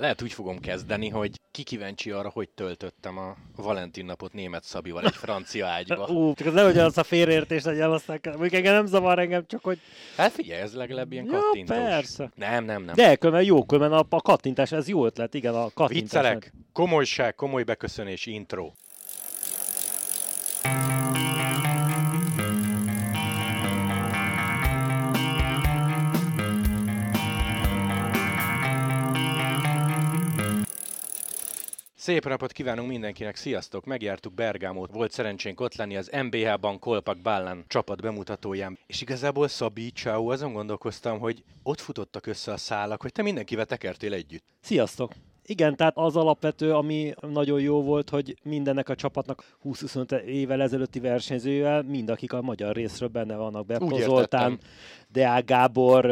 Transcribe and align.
Lehet 0.00 0.22
úgy 0.22 0.32
fogom 0.32 0.58
kezdeni, 0.60 1.08
hogy 1.08 1.30
ki 1.50 1.62
kíváncsi 1.62 2.10
arra, 2.10 2.28
hogy 2.28 2.48
töltöttem 2.48 3.18
a 3.18 3.36
Valentin 3.56 4.04
napot 4.04 4.32
német 4.32 4.64
Szabival 4.64 5.04
egy 5.04 5.14
francia 5.14 5.66
ágyba. 5.66 6.06
Ú, 6.06 6.34
csak 6.34 6.46
az 6.46 6.52
nehogy 6.52 6.78
az 6.78 6.98
a 6.98 7.02
félreértés 7.02 7.64
legyen, 7.64 7.90
aztán 7.90 8.20
mondjuk 8.22 8.52
engem 8.52 8.74
nem 8.74 8.86
zavar 8.86 9.18
engem, 9.18 9.46
csak 9.46 9.64
hogy... 9.64 9.78
Hát 10.16 10.32
figyelj, 10.32 10.60
ez 10.60 10.74
legalább 10.74 11.12
ilyen 11.12 11.24
Ja, 11.24 11.30
kattintós. 11.32 11.76
persze. 11.76 12.32
Nem, 12.34 12.64
nem, 12.64 12.82
nem. 12.82 12.94
De 12.94 13.16
különben 13.16 13.44
jó, 13.44 13.64
különben 13.64 13.98
a, 13.98 14.06
a 14.08 14.20
kattintás, 14.22 14.72
ez 14.72 14.88
jó 14.88 15.04
ötlet, 15.06 15.34
igen, 15.34 15.54
a 15.54 15.70
kattintás. 15.74 16.00
Viccelek, 16.00 16.52
komolyság, 16.72 17.34
komoly 17.34 17.62
beköszönés, 17.62 18.26
intro. 18.26 18.72
Szép 32.10 32.28
napot 32.28 32.52
kívánunk 32.52 32.88
mindenkinek, 32.88 33.36
sziasztok! 33.36 33.84
Megjártuk 33.84 34.34
Bergámót, 34.34 34.92
volt 34.92 35.12
szerencsénk 35.12 35.60
ott 35.60 35.74
lenni 35.74 35.96
az 35.96 36.10
MBH-ban 36.24 36.78
Kolpak 36.78 37.18
Bálán 37.18 37.64
csapat 37.68 38.00
bemutatóján. 38.00 38.78
És 38.86 39.00
igazából 39.00 39.48
Szabi, 39.48 39.90
Ciao, 39.90 40.30
azon 40.30 40.52
gondolkoztam, 40.52 41.18
hogy 41.18 41.44
ott 41.62 41.80
futottak 41.80 42.26
össze 42.26 42.52
a 42.52 42.56
szálak, 42.56 43.02
hogy 43.02 43.12
te 43.12 43.22
mindenkivel 43.22 43.64
tekertél 43.64 44.12
együtt. 44.12 44.44
Sziasztok! 44.60 45.12
Igen, 45.44 45.76
tehát 45.76 45.96
az 45.96 46.16
alapvető, 46.16 46.74
ami 46.74 47.14
nagyon 47.20 47.60
jó 47.60 47.82
volt, 47.82 48.10
hogy 48.10 48.36
mindennek 48.42 48.88
a 48.88 48.94
csapatnak 48.94 49.56
20-25 49.64 50.20
évvel 50.20 50.62
ezelőtti 50.62 51.00
versenyzőjével, 51.00 51.82
mind 51.82 52.10
akik 52.10 52.32
a 52.32 52.42
magyar 52.42 52.74
részről 52.74 53.08
benne 53.08 53.36
vannak, 53.36 53.66
Beppo 53.66 53.98
Zoltán. 53.98 54.58
Deák 55.08 55.44
Gábor, 55.44 56.04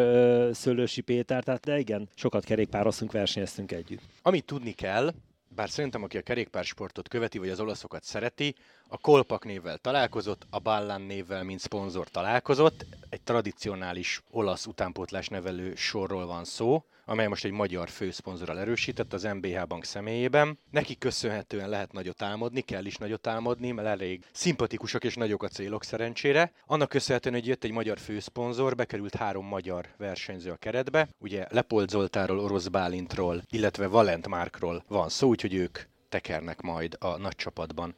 Szőlősi 0.52 1.00
Péter, 1.00 1.44
tehát 1.44 1.64
de 1.64 1.78
igen, 1.78 2.08
sokat 2.14 2.44
kerékpároztunk, 2.44 3.12
versenyeztünk 3.12 3.72
együtt. 3.72 4.02
Amit 4.22 4.44
tudni 4.44 4.72
kell, 4.72 5.12
bár 5.58 5.70
szerintem 5.70 6.02
aki 6.02 6.16
a 6.18 6.22
kerékpársportot 6.22 7.08
követi, 7.08 7.38
vagy 7.38 7.48
az 7.48 7.60
olaszokat 7.60 8.05
szereti, 8.05 8.55
a 8.89 8.98
Kolpak 8.98 9.44
névvel 9.44 9.78
találkozott, 9.78 10.47
a 10.50 10.58
Ballán 10.58 11.00
névvel, 11.00 11.42
mint 11.42 11.61
szponzor 11.61 12.08
találkozott. 12.08 12.86
Egy 13.08 13.22
tradicionális 13.22 14.22
olasz 14.30 14.67
utánpótlás 14.67 15.28
nevelő 15.28 15.75
sorról 15.75 16.27
van 16.27 16.45
szó, 16.45 16.84
amely 17.05 17.27
most 17.27 17.45
egy 17.45 17.50
magyar 17.50 17.89
főszponzorral 17.89 18.58
erősített 18.58 19.12
az 19.12 19.22
MBH 19.22 19.67
Bank 19.67 19.84
személyében. 19.84 20.58
Neki 20.70 20.98
köszönhetően 20.98 21.69
lehet 21.69 21.92
nagyot 21.92 22.22
álmodni, 22.22 22.61
kell 22.61 22.84
is 22.84 22.97
nagyot 22.97 23.27
álmodni, 23.27 23.70
mert 23.70 23.89
elég 23.89 24.25
szimpatikusak 24.33 25.05
és 25.05 25.14
nagyok 25.14 25.42
a 25.42 25.48
célok 25.48 25.84
szerencsére. 25.84 26.52
Annak 26.67 26.89
köszönhetően, 26.89 27.34
hogy 27.34 27.47
jött 27.47 27.64
egy 27.64 27.73
magyar 27.73 27.98
főszponzor, 27.98 28.75
bekerült 28.75 29.14
három 29.14 29.47
magyar 29.47 29.89
versenyző 29.97 30.50
a 30.50 30.56
keretbe. 30.56 31.08
Ugye 31.19 31.47
Lepold 31.50 31.89
Zoltáról, 31.89 32.39
Orosz 32.39 32.67
Bálintról, 32.67 33.42
illetve 33.50 33.86
Valent 33.86 34.28
Márkról 34.28 34.84
van 34.89 35.08
szó, 35.08 35.28
úgyhogy 35.28 35.55
ők 35.55 35.78
tekernek 36.09 36.61
majd 36.61 36.97
a 36.98 37.17
nagy 37.17 37.37
csapatban 37.37 37.95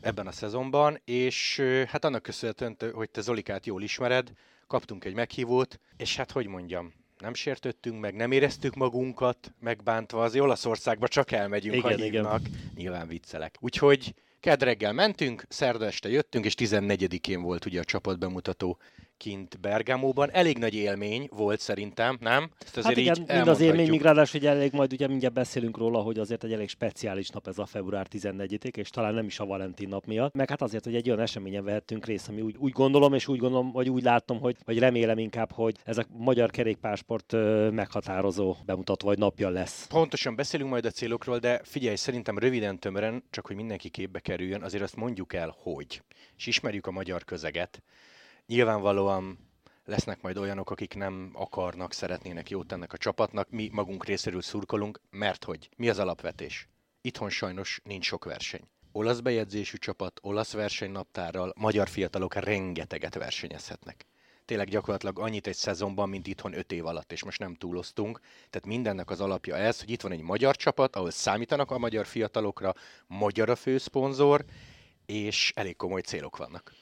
ebben 0.00 0.26
a 0.26 0.32
szezonban, 0.32 1.00
és 1.04 1.62
hát 1.86 2.04
annak 2.04 2.22
köszönhetően, 2.22 2.76
hogy 2.92 3.10
te 3.10 3.20
Zolikát 3.20 3.66
jól 3.66 3.82
ismered, 3.82 4.32
kaptunk 4.66 5.04
egy 5.04 5.14
meghívót, 5.14 5.80
és 5.96 6.16
hát 6.16 6.30
hogy 6.30 6.46
mondjam, 6.46 6.92
nem 7.18 7.34
sértöttünk 7.34 8.00
meg, 8.00 8.14
nem 8.14 8.32
éreztük 8.32 8.74
magunkat 8.74 9.52
megbántva, 9.60 10.22
azért 10.22 10.44
Olaszországba 10.44 11.08
csak 11.08 11.32
elmegyünk, 11.32 11.74
Igen, 11.74 11.90
ha 11.90 11.96
igen. 11.96 12.10
hívnak. 12.10 12.40
Nyilván 12.74 13.08
viccelek. 13.08 13.56
Úgyhogy 13.60 14.14
kedd 14.40 14.64
reggel 14.64 14.92
mentünk, 14.92 15.44
szerda 15.48 15.86
este 15.86 16.08
jöttünk, 16.08 16.44
és 16.44 16.54
14-én 16.58 17.42
volt 17.42 17.64
ugye 17.64 17.80
a 17.80 17.84
csapat 17.84 18.18
bemutató 18.18 18.78
kint 19.24 19.60
Bergamóban. 19.60 20.30
Elég 20.32 20.58
nagy 20.58 20.74
élmény 20.74 21.28
volt 21.30 21.60
szerintem, 21.60 22.16
nem? 22.20 22.50
Ezt 22.58 22.74
Hát 22.74 22.84
azért 22.84 22.98
igen, 22.98 23.16
így 23.16 23.26
mind 23.26 23.48
az 23.48 23.60
élmény, 23.60 23.88
míg 23.88 24.02
ráadásul 24.02 24.40
hogy 24.40 24.48
elég, 24.48 24.72
majd 24.72 24.92
ugye 24.92 25.06
mindjárt 25.06 25.34
beszélünk 25.34 25.76
róla, 25.76 25.98
hogy 26.00 26.18
azért 26.18 26.44
egy 26.44 26.52
elég 26.52 26.68
speciális 26.68 27.28
nap 27.28 27.48
ez 27.48 27.58
a 27.58 27.66
február 27.66 28.06
14 28.06 28.76
és 28.76 28.90
talán 28.90 29.14
nem 29.14 29.26
is 29.26 29.40
a 29.40 29.44
Valentin 29.44 29.88
nap 29.88 30.06
miatt, 30.06 30.34
meg 30.34 30.48
hát 30.48 30.62
azért, 30.62 30.84
hogy 30.84 30.94
egy 30.94 31.08
olyan 31.08 31.20
eseményen 31.20 31.64
vehettünk 31.64 32.06
részt, 32.06 32.28
ami 32.28 32.40
úgy, 32.40 32.56
úgy 32.58 32.72
gondolom, 32.72 33.14
és 33.14 33.28
úgy 33.28 33.38
gondolom, 33.38 33.72
vagy 33.72 33.88
úgy 33.88 34.02
látom, 34.02 34.40
hogy, 34.40 34.56
vagy 34.64 34.78
remélem 34.78 35.18
inkább, 35.18 35.52
hogy 35.52 35.76
ez 35.84 35.98
a 35.98 36.04
magyar 36.08 36.50
kerékpársport 36.50 37.32
ö, 37.32 37.70
meghatározó 37.70 38.56
bemutató 38.64 39.06
vagy 39.06 39.18
napja 39.18 39.48
lesz. 39.48 39.86
Pontosan 39.86 40.36
beszélünk 40.36 40.70
majd 40.70 40.84
a 40.84 40.90
célokról, 40.90 41.38
de 41.38 41.60
figyelj, 41.62 41.96
szerintem 41.96 42.38
röviden 42.38 42.78
tömören, 42.78 43.22
csak 43.30 43.46
hogy 43.46 43.56
mindenki 43.56 43.88
képbe 43.88 44.20
kerüljön, 44.20 44.62
azért 44.62 44.82
azt 44.82 44.96
mondjuk 44.96 45.32
el, 45.32 45.56
hogy. 45.62 46.02
És 46.36 46.46
ismerjük 46.46 46.86
a 46.86 46.90
magyar 46.90 47.24
közeget. 47.24 47.82
Nyilvánvalóan 48.46 49.38
lesznek 49.84 50.22
majd 50.22 50.36
olyanok, 50.36 50.70
akik 50.70 50.94
nem 50.94 51.30
akarnak, 51.32 51.92
szeretnének 51.92 52.50
jót 52.50 52.72
ennek 52.72 52.92
a 52.92 52.96
csapatnak. 52.96 53.50
Mi 53.50 53.68
magunk 53.72 54.04
részéről 54.04 54.42
szurkolunk, 54.42 55.00
mert 55.10 55.44
hogy? 55.44 55.68
Mi 55.76 55.88
az 55.88 55.98
alapvetés? 55.98 56.68
Itthon 57.00 57.30
sajnos 57.30 57.80
nincs 57.84 58.04
sok 58.04 58.24
verseny. 58.24 58.68
Olasz 58.92 59.20
bejegyzésű 59.20 59.76
csapat, 59.76 60.20
olasz 60.22 60.52
versenynaptárral, 60.52 61.52
magyar 61.56 61.88
fiatalok 61.88 62.34
rengeteget 62.34 63.14
versenyezhetnek. 63.14 64.06
Tényleg 64.44 64.68
gyakorlatilag 64.68 65.18
annyit 65.18 65.46
egy 65.46 65.56
szezonban, 65.56 66.08
mint 66.08 66.26
itthon 66.26 66.56
öt 66.56 66.72
év 66.72 66.86
alatt, 66.86 67.12
és 67.12 67.24
most 67.24 67.38
nem 67.38 67.54
túloztunk. 67.54 68.20
Tehát 68.50 68.66
mindennek 68.66 69.10
az 69.10 69.20
alapja 69.20 69.56
ez, 69.56 69.80
hogy 69.80 69.90
itt 69.90 70.02
van 70.02 70.12
egy 70.12 70.22
magyar 70.22 70.56
csapat, 70.56 70.96
ahol 70.96 71.10
számítanak 71.10 71.70
a 71.70 71.78
magyar 71.78 72.06
fiatalokra, 72.06 72.74
magyar 73.06 73.50
a 73.50 73.56
főszponzor, 73.56 74.44
és 75.06 75.52
elég 75.54 75.76
komoly 75.76 76.00
célok 76.00 76.36
vannak. 76.36 76.72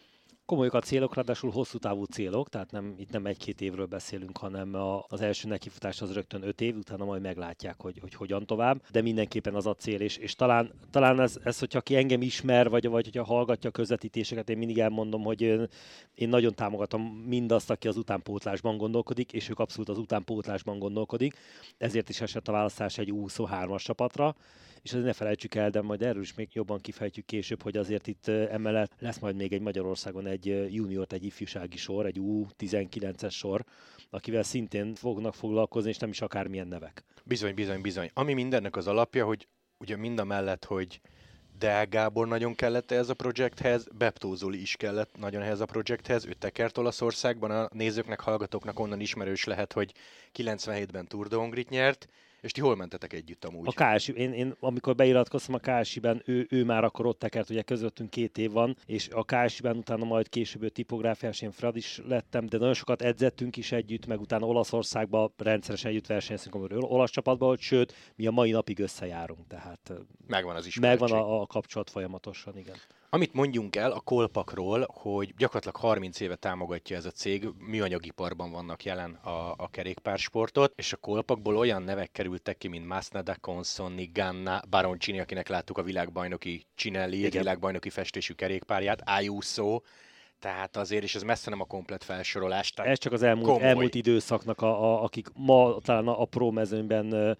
Komolyak 0.47 0.75
a 0.75 0.80
célok, 0.80 1.14
ráadásul 1.14 1.50
hosszú 1.50 1.78
távú 1.78 2.04
célok, 2.04 2.48
tehát 2.48 2.70
nem, 2.70 2.94
itt 2.98 3.10
nem 3.10 3.26
egy-két 3.26 3.60
évről 3.60 3.86
beszélünk, 3.86 4.38
hanem 4.38 4.75
a, 4.75 5.04
az 5.08 5.20
első 5.20 5.48
nekifutás 5.48 6.00
az 6.00 6.12
rögtön 6.12 6.42
öt 6.42 6.60
év, 6.60 6.76
utána 6.76 7.04
majd 7.04 7.22
meglátják, 7.22 7.80
hogy, 7.80 7.98
hogy 8.00 8.14
hogyan 8.14 8.47
tovább, 8.47 8.82
de 8.91 9.00
mindenképpen 9.00 9.54
az 9.54 9.66
a 9.66 9.75
cél, 9.75 10.00
és, 10.00 10.16
és 10.16 10.34
talán, 10.34 10.72
talán 10.91 11.20
ez, 11.20 11.38
ez, 11.44 11.58
hogyha 11.58 11.80
ki 11.80 11.97
engem 11.97 12.22
ismer, 12.22 12.69
vagy, 12.69 12.88
vagy 12.88 13.04
hogyha 13.04 13.25
hallgatja 13.25 13.69
a 13.69 13.72
közvetítéseket, 13.72 14.50
én 14.50 14.58
mindig 14.58 14.78
elmondom, 14.78 15.22
hogy 15.22 15.41
én, 15.41 15.69
én 16.14 16.28
nagyon 16.28 16.54
támogatom 16.54 17.03
mindazt, 17.26 17.70
aki 17.70 17.88
az 17.88 17.97
utánpótlásban 17.97 18.76
gondolkodik, 18.76 19.32
és 19.32 19.48
ők 19.48 19.59
abszolút 19.59 19.88
az 19.88 19.98
utánpótlásban 19.98 20.78
gondolkodik, 20.78 21.34
ezért 21.78 22.09
is 22.09 22.20
esett 22.20 22.48
a 22.48 22.53
választás 22.53 22.98
egy 22.98 23.12
U23-as 23.12 23.82
csapatra, 23.82 24.34
és 24.82 24.91
azért 24.91 25.04
ne 25.04 25.12
felejtsük 25.12 25.54
el, 25.54 25.70
de 25.70 25.81
majd 25.82 26.03
erről 26.03 26.22
is 26.22 26.34
még 26.34 26.48
jobban 26.53 26.81
kifejtjük 26.81 27.26
később, 27.26 27.62
hogy 27.62 27.76
azért 27.76 28.06
itt 28.06 28.28
emellett 28.28 28.93
lesz 28.98 29.19
majd 29.19 29.37
még 29.37 29.53
egy 29.53 29.60
Magyarországon 29.60 30.26
egy 30.26 30.47
junior, 30.75 31.06
egy 31.09 31.25
ifjúsági 31.25 31.76
sor, 31.76 32.06
egy 32.06 32.19
U19-es 32.20 33.32
sor, 33.32 33.65
akivel 34.10 34.42
szintén 34.42 34.94
fognak 34.94 35.34
foglalkozni, 35.34 35.91
és 35.91 35.98
nem 35.98 36.10
is 36.10 36.21
akármilyen 36.21 36.66
nevek. 36.66 37.04
Bizony, 37.25 37.54
bizony, 37.54 37.81
bizony. 37.81 38.10
Ami 38.15 38.32
mindennek 38.32 38.76
az 38.76 38.87
alapja, 38.87 39.25
hogy 39.25 39.48
ugye 39.78 39.97
mind 39.97 40.19
a 40.19 40.25
mellett, 40.25 40.65
hogy 40.65 41.00
Deák 41.59 41.88
Gábor 41.88 42.28
nagyon 42.28 42.54
kellett 42.54 42.91
ehhez 42.91 43.09
a 43.09 43.15
projekthez, 43.15 43.87
Beptó 43.98 44.37
is 44.50 44.76
kellett 44.76 45.19
nagyon 45.19 45.42
ehhez 45.42 45.60
a 45.60 45.65
projekthez, 45.65 46.25
ő 46.25 46.32
tekert 46.32 46.78
Olaszországban, 46.78 47.50
a 47.50 47.69
nézőknek, 47.72 48.21
hallgatóknak 48.21 48.78
onnan 48.78 49.00
ismerős 49.00 49.44
lehet, 49.44 49.72
hogy 49.72 49.92
97-ben 50.34 51.06
Tour 51.06 51.28
de 51.28 51.37
Hongrit 51.37 51.69
nyert, 51.69 52.09
és 52.42 52.53
ti 52.53 52.60
hol 52.60 52.76
mentetek 52.76 53.12
együtt 53.12 53.44
amúgy? 53.44 53.72
A 53.75 53.94
KSI, 53.94 54.12
én, 54.12 54.32
én, 54.32 54.54
amikor 54.60 54.94
beiratkoztam 54.94 55.54
a 55.54 55.58
KSI-ben, 55.58 56.22
ő, 56.25 56.47
ő 56.50 56.64
már 56.64 56.84
akkor 56.84 57.06
ott 57.06 57.19
tekert, 57.19 57.50
ugye 57.50 57.62
közöttünk 57.62 58.10
két 58.10 58.38
év 58.38 58.50
van, 58.50 58.76
és 58.86 59.08
a 59.08 59.25
KSI-ben 59.25 59.76
utána 59.76 60.04
majd 60.04 60.28
később 60.28 60.69
tipográfiás, 60.72 61.41
én 61.41 61.50
Frad 61.50 61.76
is 61.76 62.00
lettem, 62.06 62.47
de 62.47 62.58
nagyon 62.58 62.75
sokat 62.75 63.03
edzettünk 63.03 63.56
is 63.56 63.72
együtt, 63.72 64.06
meg 64.06 64.20
utána 64.20 64.47
Olaszországban 64.47 65.32
rendszeresen 65.36 65.91
együtt 65.91 66.06
versenyeztünk, 66.06 66.54
amikor 66.54 66.84
olasz 66.84 67.10
csapatban 67.10 67.48
volt, 67.48 67.60
sőt, 67.60 67.94
mi 68.16 68.26
a 68.26 68.30
mai 68.30 68.50
napig 68.50 68.78
összejárunk, 68.78 69.47
tehát 69.47 69.92
Megvan 70.26 70.56
az 70.56 70.66
ismeretség. 70.66 71.00
megvan 71.09 71.22
a, 71.22 71.41
a 71.41 71.47
kapcsolat 71.47 71.91
folyamatosan, 71.91 72.59
igen. 72.59 72.76
Amit 73.14 73.34
mondjunk 73.34 73.76
el 73.76 73.92
a 73.92 74.00
kolpakról, 74.00 74.86
hogy 74.92 75.34
gyakorlatilag 75.36 75.76
30 75.76 76.20
éve 76.20 76.34
támogatja 76.34 76.96
ez 76.96 77.04
a 77.04 77.10
cég, 77.10 77.48
műanyagiparban 77.58 78.50
vannak 78.50 78.84
jelen 78.84 79.14
a, 79.14 79.54
a 79.56 79.68
kerékpársportot, 79.70 80.72
és 80.76 80.92
a 80.92 80.96
kolpakból 80.96 81.56
olyan 81.56 81.82
nevek 81.82 82.12
kerültek 82.12 82.58
ki, 82.58 82.68
mint 82.68 82.86
Masnada, 82.86 83.36
Consonni, 83.40 84.10
Ganna, 84.12 84.60
Baroncini, 84.70 85.20
akinek 85.20 85.48
láttuk 85.48 85.78
a 85.78 85.82
világbajnoki 85.82 86.66
Igen. 86.84 87.30
világbajnoki 87.30 87.91
festésű 87.91 88.34
kerékpárját, 88.34 89.03
Ayuso, 89.04 89.80
tehát 90.38 90.76
azért, 90.76 91.03
és 91.03 91.15
ez 91.15 91.22
messze 91.22 91.50
nem 91.50 91.60
a 91.60 91.65
komplet 91.65 92.04
felsorolás. 92.04 92.70
Tehát 92.70 92.91
Ez 92.91 92.98
csak 92.98 93.12
az 93.12 93.22
elmúlt, 93.22 93.47
komoly. 93.47 93.62
elmúlt 93.62 93.94
időszaknak, 93.94 94.60
a, 94.60 94.92
a, 94.92 95.03
akik 95.03 95.28
ma 95.34 95.76
talán 95.82 96.08
a, 96.08 96.20
a 96.20 96.24
pro 96.24 96.50
mezőnyben 96.50 97.38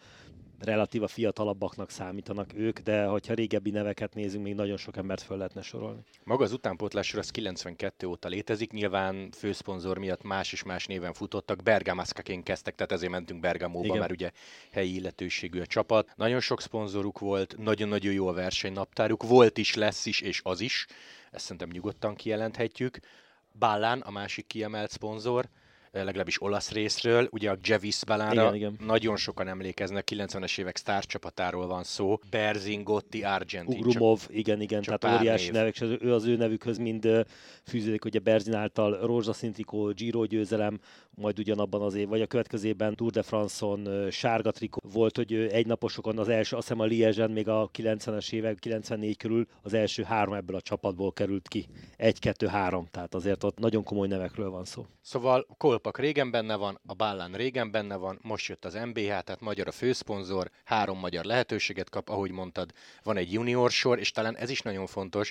relatíva 0.65 1.07
fiatalabbaknak 1.07 1.91
számítanak 1.91 2.51
ők, 2.55 2.79
de 2.79 3.05
hogyha 3.05 3.35
régebbi 3.35 3.71
neveket 3.71 4.15
nézünk, 4.15 4.45
még 4.45 4.55
nagyon 4.55 4.77
sok 4.77 4.97
embert 4.97 5.23
föl 5.23 5.37
lehetne 5.37 5.63
sorolni. 5.63 6.01
Maga 6.25 6.45
az 6.45 6.53
utánpótlásra 6.53 7.19
az 7.19 7.31
92 7.31 8.07
óta 8.07 8.29
létezik, 8.29 8.73
nyilván 8.73 9.31
főszponzor 9.31 9.99
miatt 9.99 10.23
más 10.23 10.53
és 10.53 10.63
más 10.63 10.87
néven 10.87 11.13
futottak, 11.13 11.63
Bergamascaként 11.63 12.45
kezdtek, 12.45 12.75
tehát 12.75 12.93
ezért 12.93 13.11
mentünk 13.13 13.41
Bergamóba, 13.41 13.85
Igen. 13.85 13.99
mert 13.99 14.13
ugye 14.13 14.31
helyi 14.73 14.95
illetőségű 14.95 15.61
a 15.61 15.67
csapat. 15.67 16.13
Nagyon 16.17 16.41
sok 16.41 16.61
szponzoruk 16.61 17.19
volt, 17.19 17.57
nagyon-nagyon 17.59 18.13
jó 18.13 18.29
a 18.29 18.33
versenynaptáruk, 18.33 19.23
volt 19.23 19.59
is, 19.59 19.75
lesz 19.75 20.07
is, 20.07 20.21
és 20.21 20.41
az 20.45 20.61
is, 20.61 20.87
ezt 21.31 21.45
szerintem 21.45 21.69
nyugodtan 21.73 22.15
kijelenthetjük. 22.15 22.99
Bálán 23.53 24.01
a 24.01 24.11
másik 24.11 24.47
kiemelt 24.47 24.91
szponzor, 24.91 25.49
legalábbis 25.93 26.43
olasz 26.43 26.71
részről. 26.71 27.29
Ugye 27.31 27.51
a 27.51 27.57
Javis 27.63 28.05
Balára 28.05 28.33
igen, 28.33 28.55
igen. 28.55 28.77
nagyon 28.87 29.17
sokan 29.17 29.49
emlékeznek, 29.49 30.09
90-es 30.13 30.59
évek 30.59 30.77
sztárcsapatáról 30.77 31.67
van 31.67 31.85
szó. 31.85 32.19
Berzingotti, 32.31 33.23
Argentin. 33.23 33.79
Ugrumov, 33.79 34.21
csak, 34.21 34.35
igen, 34.37 34.61
igen, 34.61 34.83
csak 34.83 34.99
tehát 34.99 35.21
óriási 35.21 35.45
név. 35.45 35.53
nevek, 35.53 35.75
és 35.75 35.97
ő 36.01 36.15
az 36.15 36.25
ő 36.25 36.37
nevükhöz 36.37 36.79
mind 36.79 37.27
fűződik, 37.65 38.05
ugye 38.05 38.19
Berzin 38.19 38.55
által 38.55 39.07
rózsaszín 39.07 39.53
trikó, 39.53 39.87
Giro 39.87 40.25
győzelem, 40.25 40.81
majd 41.15 41.39
ugyanabban 41.39 41.83
az 41.83 41.95
év, 41.95 42.09
vagy 42.09 42.21
a 42.21 42.27
következőben 42.27 42.95
Tour 42.95 43.11
de 43.11 43.23
France-on 43.23 44.11
sárga 44.11 44.51
trikó 44.51 44.81
volt, 44.93 45.17
hogy 45.17 45.33
egynaposokon 45.35 46.19
az 46.19 46.29
első, 46.29 46.57
azt 46.57 46.69
hiszem 46.69 46.83
a 46.83 46.87
Liezsen 46.87 47.31
még 47.31 47.49
a 47.49 47.71
90-es 47.79 48.33
évek, 48.33 48.59
94 48.59 49.17
körül 49.17 49.47
az 49.63 49.75
első 49.75 50.03
három 50.03 50.35
ebből 50.35 50.57
a 50.57 50.61
csapatból 50.61 51.13
került 51.13 51.49
ki. 51.49 51.67
Egy-kettő-három, 51.97 52.87
tehát 52.91 53.15
azért 53.15 53.45
ott 53.45 53.59
nagyon 53.59 53.85
komoly 53.85 54.09
nevekről 54.09 54.51
van 54.51 54.65
szó. 54.65 54.87
Szóval 55.01 55.47
Kolpak 55.83 56.01
régen 56.01 56.31
benne 56.31 56.57
van, 56.57 56.81
a 56.87 56.95
Ballán 56.95 57.33
régen 57.33 57.71
benne 57.71 57.97
van, 57.97 58.19
most 58.23 58.49
jött 58.49 58.65
az 58.65 58.75
MBH, 58.75 59.07
tehát 59.07 59.41
magyar 59.41 59.67
a 59.67 59.73
főszponzor, 59.73 60.51
három 60.65 60.99
magyar 60.99 61.25
lehetőséget 61.25 61.91
kap, 61.91 62.09
ahogy 62.09 62.31
mondtad, 62.31 62.73
van 63.03 63.17
egy 63.17 63.33
junior 63.33 63.71
sor, 63.71 63.99
és 63.99 64.11
talán 64.11 64.37
ez 64.37 64.51
is 64.51 64.61
nagyon 64.63 64.87
fontos, 64.87 65.31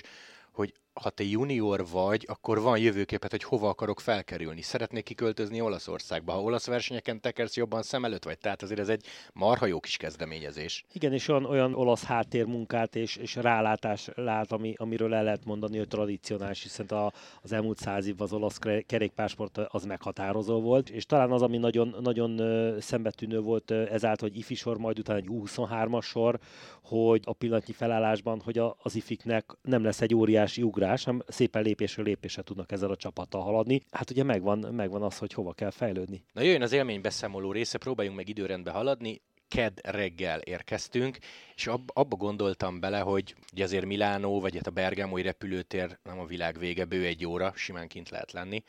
hogy 0.50 0.74
ha 0.94 1.10
te 1.10 1.24
junior 1.24 1.86
vagy, 1.92 2.24
akkor 2.28 2.60
van 2.60 2.78
jövőképet, 2.78 3.30
hogy 3.30 3.42
hova 3.42 3.68
akarok 3.68 4.00
felkerülni. 4.00 4.62
Szeretnék 4.62 5.04
kiköltözni 5.04 5.60
Olaszországba. 5.60 6.32
Ha 6.32 6.42
olasz 6.42 6.66
versenyeken 6.66 7.20
tekersz 7.20 7.56
jobban 7.56 7.82
szem 7.82 8.04
előtt 8.04 8.24
vagy, 8.24 8.38
tehát 8.38 8.62
azért 8.62 8.80
ez 8.80 8.88
egy 8.88 9.04
marha 9.32 9.66
jó 9.66 9.80
kis 9.80 9.96
kezdeményezés. 9.96 10.84
Igen, 10.92 11.12
és 11.12 11.28
olyan, 11.28 11.44
olyan 11.44 11.74
olasz 11.74 12.04
háttérmunkát 12.04 12.96
és, 12.96 13.16
és 13.16 13.34
rálátás 13.34 14.08
lát, 14.14 14.52
ami, 14.52 14.74
amiről 14.76 15.14
el 15.14 15.24
lehet 15.24 15.44
mondani, 15.44 15.78
hogy 15.78 15.88
tradicionális, 15.88 16.62
hiszen 16.62 16.86
a, 16.86 17.12
az 17.42 17.52
elmúlt 17.52 17.78
száz 17.78 18.06
évben 18.06 18.26
az 18.26 18.32
olasz 18.32 18.58
kerékpásport 18.86 19.58
az 19.58 19.84
meghatározó 19.84 20.60
volt, 20.60 20.90
és 20.90 21.06
talán 21.06 21.32
az, 21.32 21.42
ami 21.42 21.58
nagyon, 21.58 21.96
nagyon 22.00 22.40
szembetűnő 22.80 23.40
volt 23.40 23.70
ezáltal, 23.70 24.28
hogy 24.28 24.38
ifi 24.38 24.54
sor, 24.54 24.78
majd 24.78 24.98
utána 24.98 25.18
egy 25.18 25.28
23-as 25.30 26.04
sor, 26.04 26.38
hogy 26.82 27.22
a 27.24 27.32
pillanatnyi 27.32 27.72
felállásban, 27.72 28.40
hogy 28.44 28.58
a, 28.58 28.76
az 28.82 28.96
ifiknek 28.96 29.56
nem 29.62 29.84
lesz 29.84 30.00
egy 30.00 30.14
óriási 30.14 30.62
ugrás, 30.62 30.80
ugrás, 30.82 31.04
hanem 31.04 31.22
szépen 31.28 31.62
lépésről 31.62 32.04
lépésre 32.04 32.42
tudnak 32.42 32.72
ezzel 32.72 32.90
a 32.90 32.96
csapattal 32.96 33.42
haladni. 33.42 33.82
Hát 33.90 34.10
ugye 34.10 34.22
megvan, 34.22 34.58
megvan 34.58 35.02
az, 35.02 35.18
hogy 35.18 35.32
hova 35.32 35.52
kell 35.52 35.70
fejlődni. 35.70 36.24
Na 36.32 36.42
jöjjön 36.42 36.62
az 36.62 36.72
élmény 36.72 37.00
beszámoló 37.00 37.52
része, 37.52 37.78
próbáljunk 37.78 38.16
meg 38.16 38.28
időrendbe 38.28 38.70
haladni 38.70 39.20
ked 39.48 39.78
reggel 39.82 40.40
érkeztünk, 40.40 41.18
és 41.54 41.66
ab, 41.66 41.90
abba 41.92 42.16
gondoltam 42.16 42.80
bele, 42.80 42.98
hogy 42.98 43.34
ugye 43.52 43.64
azért 43.64 43.84
Milánó, 43.84 44.40
vagy 44.40 44.54
hát 44.54 44.66
a 44.66 44.70
Bergamoi 44.70 45.22
repülőtér 45.22 45.98
nem 46.02 46.18
a 46.18 46.26
világ 46.26 46.58
vége, 46.58 46.84
bő 46.84 47.04
egy 47.04 47.26
óra, 47.26 47.52
simán 47.54 47.88
kint 47.88 48.10
lehet 48.10 48.32
lenni, 48.32 48.62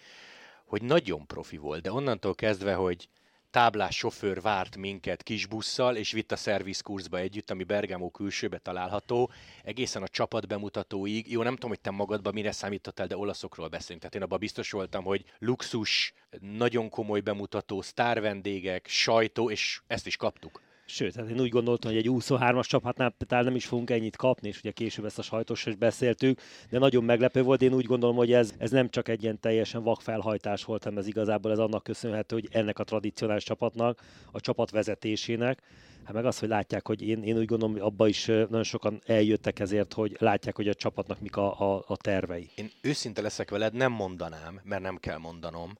hogy 0.65 0.81
nagyon 0.81 1.27
profi 1.27 1.57
volt, 1.57 1.81
de 1.81 1.92
onnantól 1.92 2.36
kezdve, 2.36 2.74
hogy 2.74 3.10
táblás 3.53 3.95
sofőr 3.97 4.41
várt 4.41 4.77
minket 4.77 5.23
kis 5.23 5.45
busszal, 5.45 5.95
és 5.95 6.11
vitt 6.11 6.31
a 6.31 6.35
szervizkurzba 6.35 7.17
együtt, 7.17 7.51
ami 7.51 7.63
Bergamo 7.63 8.09
külsőbe 8.09 8.57
található, 8.57 9.31
egészen 9.63 10.01
a 10.01 10.07
csapat 10.07 10.47
bemutatóig. 10.47 11.31
Jó, 11.31 11.44
nem 11.44 11.53
tudom, 11.53 11.69
hogy 11.69 11.79
te 11.79 11.91
magadban 11.91 12.33
mire 12.33 12.51
számítottál, 12.51 13.07
de 13.07 13.17
olaszokról 13.17 13.67
beszélünk. 13.67 14.00
Tehát 14.00 14.15
én 14.15 14.21
abban 14.21 14.39
biztos 14.39 14.71
voltam, 14.71 15.03
hogy 15.03 15.23
luxus, 15.39 16.13
nagyon 16.39 16.89
komoly 16.89 17.19
bemutató, 17.19 17.81
sztárvendégek, 17.81 18.88
sajtó, 18.88 19.50
és 19.50 19.81
ezt 19.88 20.07
is 20.07 20.15
kaptuk. 20.15 20.61
Sőt, 20.85 21.15
hát 21.15 21.30
én 21.30 21.39
úgy 21.39 21.50
gondoltam, 21.50 21.91
hogy 21.91 22.00
egy 22.00 22.09
23-as 22.09 22.65
csapatnál 22.68 23.15
talán 23.27 23.44
nem 23.44 23.56
is 23.56 23.65
fogunk 23.65 23.89
ennyit 23.89 24.15
kapni, 24.15 24.47
és 24.47 24.59
ugye 24.59 24.71
később 24.71 25.06
ezt 25.06 25.19
a 25.19 25.21
sajtos 25.21 25.65
is 25.65 25.75
beszéltük, 25.75 26.39
de 26.69 26.80
nagyon 26.80 27.03
meglepő 27.03 27.41
volt. 27.41 27.62
Én 27.62 27.74
úgy 27.74 27.85
gondolom, 27.85 28.15
hogy 28.15 28.33
ez, 28.33 28.53
ez 28.57 28.71
nem 28.71 28.89
csak 28.89 29.07
egy 29.07 29.24
ilyen 29.24 29.39
teljesen 29.39 29.83
vak 29.83 30.01
felhajtás 30.01 30.63
volt, 30.63 30.83
hanem 30.83 31.00
ez 31.00 31.07
igazából 31.07 31.51
ez 31.51 31.59
annak 31.59 31.83
köszönhető, 31.83 32.35
hogy 32.35 32.47
ennek 32.51 32.80
a 32.80 32.83
tradicionális 32.83 33.44
csapatnak, 33.44 34.01
a 34.31 34.39
csapat 34.39 34.71
vezetésének, 34.71 35.62
Hát 36.03 36.13
meg 36.13 36.25
az, 36.25 36.39
hogy 36.39 36.50
látják, 36.50 36.88
hogy 36.88 37.01
én, 37.01 37.24
én 37.24 37.38
úgy 37.38 37.45
gondolom, 37.45 37.74
hogy 37.74 37.83
abba 37.83 38.07
is 38.07 38.25
nagyon 38.25 38.63
sokan 38.63 39.01
eljöttek 39.06 39.59
ezért, 39.59 39.94
hogy 39.94 40.15
látják, 40.19 40.56
hogy 40.56 40.68
a 40.68 40.74
csapatnak 40.74 41.19
mik 41.19 41.36
a, 41.36 41.75
a, 41.75 41.83
a 41.88 41.97
tervei. 41.97 42.50
Én 42.56 42.71
őszinte 42.81 43.21
leszek 43.21 43.50
veled, 43.50 43.74
nem 43.74 43.91
mondanám, 43.91 44.62
mert 44.63 44.81
nem 44.81 44.97
kell 44.97 45.18
mondanom, 45.18 45.77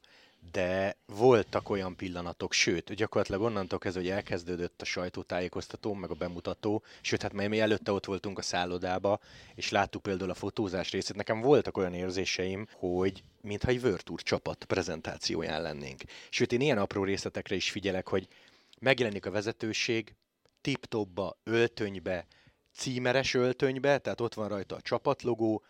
de 0.52 0.98
voltak 1.06 1.70
olyan 1.70 1.96
pillanatok, 1.96 2.54
sőt, 2.54 2.94
gyakorlatilag 2.94 3.42
onnantól 3.42 3.80
kezdve, 3.80 4.02
hogy 4.02 4.10
elkezdődött 4.10 4.82
a 4.82 4.86
sajtótájékoztató, 4.86 5.94
meg 5.94 6.10
a 6.10 6.14
bemutató, 6.14 6.84
sőt, 7.02 7.22
hát 7.22 7.34
mi 7.34 7.60
előtte 7.60 7.92
ott 7.92 8.06
voltunk 8.06 8.38
a 8.38 8.42
szállodába, 8.42 9.20
és 9.56 9.70
láttuk 9.70 10.02
például 10.02 10.30
a 10.30 10.34
fotózás 10.34 10.92
részét, 10.92 11.16
nekem 11.16 11.42
voltak 11.42 11.78
olyan 11.78 11.94
érzéseim, 11.94 12.68
hogy 12.72 13.24
mintha 13.42 13.70
egy 13.70 13.82
Virtuur 13.82 14.22
csapat 14.22 14.66
prezentációján 14.66 15.62
lennénk. 15.62 16.02
Sőt, 16.30 16.52
én 16.52 16.62
ilyen 16.62 16.78
apró 16.78 17.04
részletekre 17.04 17.56
is 17.56 17.72
figyelek, 17.72 18.08
hogy 18.08 18.28
megjelenik 18.80 19.26
a 19.26 19.32
vezetőség, 19.32 20.16
tip-topba, 20.62 21.38
öltönybe, 21.44 22.26
címeres 22.76 23.34
öltönybe, 23.34 23.98
tehát 23.98 24.22
ott 24.22 24.34
van 24.34 24.48
rajta 24.48 24.76
a 24.76 24.82
csapatlogó, 24.82 25.64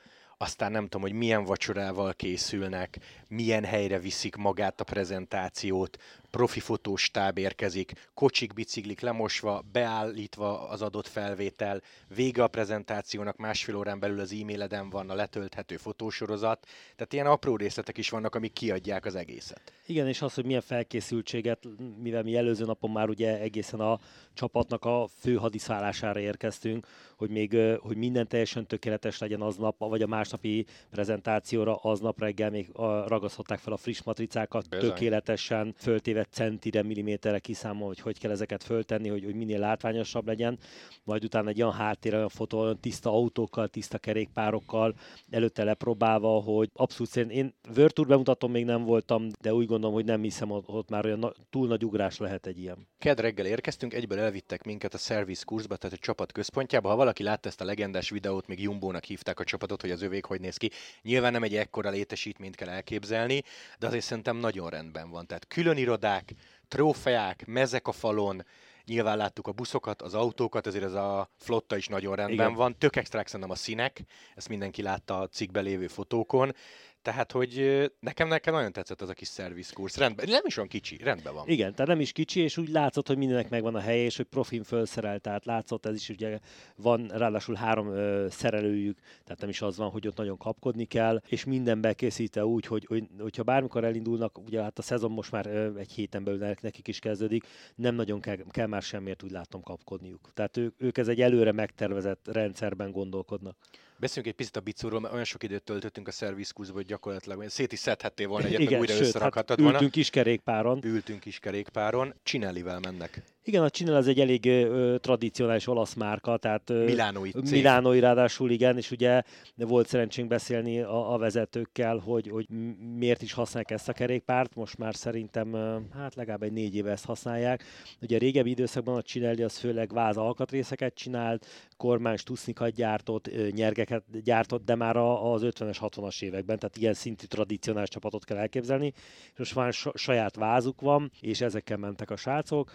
aztán 0.44 0.72
nem 0.72 0.84
tudom, 0.84 1.02
hogy 1.02 1.14
milyen 1.14 1.44
vacsorával 1.44 2.14
készülnek, 2.14 2.98
milyen 3.28 3.64
helyre 3.64 4.00
viszik 4.00 4.36
magát 4.36 4.82
a 4.82 4.84
prezentációt, 4.84 5.98
profi 6.32 6.60
fotóstáb 6.60 7.38
érkezik, 7.38 8.10
kocsik, 8.14 8.54
biciklik 8.54 9.00
lemosva, 9.00 9.64
beállítva 9.72 10.70
az 10.70 10.82
adott 10.82 11.08
felvétel, 11.08 11.82
vége 12.16 12.44
a 12.44 12.48
prezentációnak, 12.48 13.38
másfél 13.38 13.76
órán 13.76 14.00
belül 14.00 14.20
az 14.20 14.32
e-maileden 14.32 14.90
van 14.90 15.10
a 15.10 15.16
letölthető 15.16 15.78
fotósorozat, 15.78 16.68
tehát 16.96 17.14
ilyen 17.14 17.26
apró 17.26 17.56
részletek 17.56 17.98
is 17.98 18.10
vannak, 18.10 18.36
amik 18.36 18.54
kiadják 18.54 19.06
az 19.06 19.16
egészet. 19.16 19.74
Igen, 19.86 20.08
és 20.08 20.22
az, 20.22 20.34
hogy 20.34 20.46
milyen 20.46 20.62
felkészültséget, 20.62 21.68
mivel 22.02 22.24
mi 22.24 22.36
előző 22.36 22.66
napon 22.66 22.92
már 22.92 23.10
ugye 23.10 23.40
egészen 23.40 23.80
a 23.80 24.00
csapatnak 24.34 24.86
a 24.86 25.08
fő 25.20 25.36
hadiszállására 25.36 26.20
érkeztünk, 26.20 26.88
hogy 27.24 27.32
még 27.32 27.58
hogy 27.80 27.98
minden 27.98 28.28
teljesen 28.28 28.68
tökéletes 28.68 29.20
legyen 29.20 29.42
aznap, 29.42 29.76
vagy 29.78 30.02
a 30.02 30.08
másnapi 30.08 30.66
prezentációra 30.92 31.76
aznap 31.76 32.20
reggel 32.20 32.50
még 32.50 32.70
ragasztották 33.08 33.60
fel 33.60 33.74
a 33.74 33.78
friss 33.78 34.02
matricákat, 34.02 34.70
Bizony. 34.70 34.90
tökéletesen 34.90 35.74
föltéve 35.78 36.24
centire, 36.24 36.84
milliméterre 36.84 37.40
kiszámol, 37.40 37.88
hogy 37.88 38.00
hogy 38.00 38.20
kell 38.20 38.32
ezeket 38.32 38.64
föltenni, 38.64 39.10
hogy, 39.10 39.24
hogy 39.24 39.36
minél 39.36 39.60
látványosabb 39.60 40.28
legyen, 40.28 40.58
majd 41.04 41.24
utána 41.24 41.50
egy 41.50 41.62
olyan 41.62 41.74
háttér, 41.74 42.14
olyan 42.14 42.30
fotó, 42.30 42.60
olyan 42.60 42.80
tiszta 42.80 43.10
autókkal, 43.10 43.68
tiszta 43.68 43.98
kerékpárokkal, 43.98 44.96
előtte 45.30 45.64
lepróbálva, 45.64 46.42
hogy 46.42 46.70
abszolút 46.74 47.12
szerint 47.12 47.32
én 47.32 47.54
Virtual 47.74 48.08
bemutatom 48.08 48.52
még 48.52 48.66
nem 48.66 48.84
voltam, 48.84 49.28
de 49.42 49.54
úgy 49.54 49.66
gondolom, 49.66 49.96
hogy 49.96 50.06
nem 50.06 50.22
hiszem, 50.22 50.52
ott, 50.52 50.68
ott 50.68 50.90
már 50.90 51.06
olyan 51.06 51.20
na, 51.20 51.32
túl 51.50 51.68
nagy 51.68 51.86
ugrás 51.86 52.18
lehet 52.18 52.46
egy 52.48 52.60
ilyen. 52.60 52.88
Ked 53.00 53.20
reggel 53.20 53.46
érkeztünk, 53.46 53.94
egyből 53.94 54.20
elvittek 54.20 54.64
minket 54.64 54.94
a 54.94 54.98
service 54.98 55.44
kurzba, 55.46 55.76
tehát 55.76 55.98
a 55.98 56.02
csapat 56.02 56.32
központjába. 56.32 56.90
Ha 56.90 56.96
valaki 56.96 57.13
látta 57.20 57.50
ezt 57.50 57.62
a 57.62 57.66
legendás 57.66 58.10
videót, 58.10 58.48
még 58.48 58.62
Jumbónak 58.62 59.04
hívták 59.04 59.40
a 59.40 59.44
csapatot, 59.44 59.82
hogy 59.82 59.92
az 59.92 60.02
övék 60.02 60.26
hogy 60.26 60.40
néz 60.40 60.58
ki. 60.58 60.72
Nyilván 61.02 61.32
nem 61.32 61.44
egy 61.44 61.56
ekkora 61.56 61.90
létesítményt 61.90 62.56
kell 62.56 62.70
elképzelni, 62.70 63.44
de 63.80 63.88
azért 63.88 64.04
szerintem 64.04 64.38
nagyon 64.38 64.70
rendben 64.70 65.10
van. 65.10 65.28
Tehát 65.28 65.48
külön 65.48 65.78
irodák, 65.78 66.34
trófeák, 66.68 67.46
mezek 67.46 67.88
a 67.88 67.92
falon, 67.92 68.46
Nyilván 68.86 69.18
láttuk 69.18 69.48
a 69.48 69.52
buszokat, 69.52 70.02
az 70.02 70.14
autókat, 70.14 70.68
ezért 70.68 70.84
ez 70.84 70.94
a 70.94 71.30
flotta 71.38 71.78
is 71.78 71.88
nagyon 71.88 72.16
rendben 72.16 72.46
Igen. 72.46 72.58
van. 72.58 72.78
Tök 72.78 72.96
extrák 72.96 73.28
szerintem 73.28 73.50
a 73.50 73.56
színek, 73.56 74.04
ezt 74.36 74.50
mindenki 74.50 74.82
látta 74.82 75.20
a 75.20 75.28
cikkben 75.28 75.64
lévő 75.64 75.88
fotókon. 75.88 76.56
Tehát, 77.04 77.32
hogy 77.32 77.84
nekem, 78.00 78.28
nekem 78.28 78.54
nagyon 78.54 78.72
tetszett 78.72 79.02
az 79.02 79.10
a 79.10 79.14
kis 79.14 79.28
szervizkursz. 79.28 79.98
Rendben, 79.98 80.26
nem 80.30 80.42
is 80.46 80.58
olyan 80.58 80.70
kicsi, 80.70 80.98
rendben 80.98 81.34
van. 81.34 81.48
Igen, 81.48 81.72
tehát 81.74 81.88
nem 81.88 82.00
is 82.00 82.12
kicsi, 82.12 82.40
és 82.40 82.58
úgy 82.58 82.70
látszott, 82.70 83.08
hogy 83.08 83.18
mindennek 83.18 83.50
megvan 83.50 83.76
a 83.76 83.80
helye, 83.80 84.04
és 84.04 84.18
hogy 84.18 84.26
profin 84.26 84.64
felszerelt, 84.64 85.22
tehát 85.22 85.46
látszott, 85.46 85.86
ez 85.86 85.96
is 85.96 86.10
ugye 86.10 86.40
van 86.76 87.08
ráadásul 87.08 87.56
három 87.56 87.88
ö, 87.88 88.28
szerelőjük, 88.30 89.00
tehát 89.24 89.40
nem 89.40 89.50
is 89.50 89.62
az 89.62 89.78
van, 89.78 89.90
hogy 89.90 90.08
ott 90.08 90.18
nagyon 90.18 90.38
kapkodni 90.38 90.86
kell, 90.86 91.22
és 91.28 91.44
minden 91.44 91.82
bekészítve 91.82 92.46
úgy, 92.46 92.66
hogy, 92.66 92.86
hogy 92.86 93.04
hogyha 93.20 93.44
bármikor 93.44 93.84
elindulnak, 93.84 94.38
ugye 94.38 94.62
hát 94.62 94.80
a 94.80 94.82
szezon 94.82 95.12
most 95.12 95.32
már 95.32 95.46
ö, 95.46 95.78
egy 95.78 95.92
héten 95.92 96.24
belül 96.24 96.56
nekik 96.62 96.88
is 96.88 97.00
kezdődik, 97.00 97.44
nem 97.76 97.96
nagyon 97.96 98.22
kell, 98.22 98.38
kell 98.50 98.68
már 98.68 98.82
semmiért 98.82 99.24
úgy 99.24 99.32
látom 99.32 99.62
kapkodniuk. 99.62 100.32
Tehát 100.34 100.58
ők, 100.58 100.82
ők 100.82 100.98
ez 100.98 101.08
egy 101.08 101.22
előre 101.22 101.52
megtervezett 101.52 102.28
rendszerben 102.32 102.92
gondolkodnak. 102.92 103.58
Beszéljünk 104.04 104.34
egy 104.34 104.40
picit 104.40 104.56
a 104.56 104.60
bicúról, 104.60 105.00
mert 105.00 105.14
olyan 105.14 105.26
sok 105.26 105.44
időt 105.44 105.64
töltöttünk 105.64 106.08
a 106.08 106.12
szervizkuszba, 106.12 106.74
hogy 106.74 106.86
gyakorlatilag 106.86 107.50
szét 107.50 107.72
is 107.72 107.80
szedhettél 107.80 108.28
volna 108.28 108.46
egyet, 108.46 108.60
Igen, 108.60 108.72
meg 108.72 108.82
újra 108.82 108.94
sőt, 108.94 109.02
összerakhattad 109.02 109.50
hát 109.50 109.60
volna. 109.60 109.74
Ültünk 109.74 109.96
is 109.96 110.10
kerékpáron. 110.10 110.80
Ültünk 110.84 111.26
is 111.26 111.40
kerékpáron. 111.40 112.14
Csinellivel 112.24 112.80
mennek. 112.80 113.22
Igen, 113.46 113.64
a 113.64 113.70
Csinel 113.70 113.96
az 113.96 114.08
egy 114.08 114.20
elég 114.20 114.46
ö, 114.46 114.96
tradicionális 115.02 115.68
olasz 115.68 115.94
márka, 115.94 116.38
tehát 116.38 116.70
ö, 116.70 116.84
Milánói 116.84 117.32
cég. 117.32 117.52
Milánói 117.52 118.00
ráadásul 118.00 118.52
igen, 118.52 118.78
és 118.78 118.92
ugye 118.92 119.22
volt 119.56 119.88
szerencsénk 119.88 120.28
beszélni 120.28 120.80
a, 120.80 121.14
a 121.14 121.18
vezetőkkel, 121.18 121.98
hogy, 121.98 122.28
hogy 122.28 122.48
miért 122.96 123.22
is 123.22 123.34
használják 123.34 123.72
ezt 123.72 123.90
a 123.90 123.94
kerékpárt, 123.94 124.56
most 124.56 124.78
már 124.78 124.96
szerintem 124.96 125.54
ö, 125.54 125.78
hát 125.94 126.16
legalább 126.16 126.44
egy 126.44 126.52
négy 126.52 126.76
éve 126.76 126.92
ezt 126.92 127.06
használják. 127.06 127.64
Ugye 128.02 128.16
a 128.16 128.20
régebbi 128.20 128.50
időszakban 128.50 128.96
a 128.96 129.02
Csinelli 129.02 129.44
az 129.44 129.58
főleg 129.58 129.94
váz 129.94 130.18
alkatrészeket 130.18 130.94
csinált, 130.94 131.46
kormány 131.78 132.18
tusznikat 132.24 132.72
gyártott, 132.72 133.52
nyergeket 133.52 134.04
gyártott, 134.24 134.66
de 134.66 134.76
már 134.76 134.98
az 134.98 135.42
50-es, 135.46 135.78
60-as 135.80 136.22
években, 136.22 136.60
tehát 136.60 136.78
ilyen 136.78 136.94
szintű 136.94 137.26
tradicionális 137.26 137.90
csapatot 137.90 138.26
kell 138.26 138.38
elképzelni. 138.38 138.94
És 139.32 139.38
most 139.38 139.56
már 139.56 139.74
saját 139.94 140.36
vázuk 140.36 140.82
van, 140.82 141.12
és 141.22 141.42
ezekkel 141.42 141.78
mentek 141.78 142.10
a 142.10 142.16
srácok. 142.16 142.74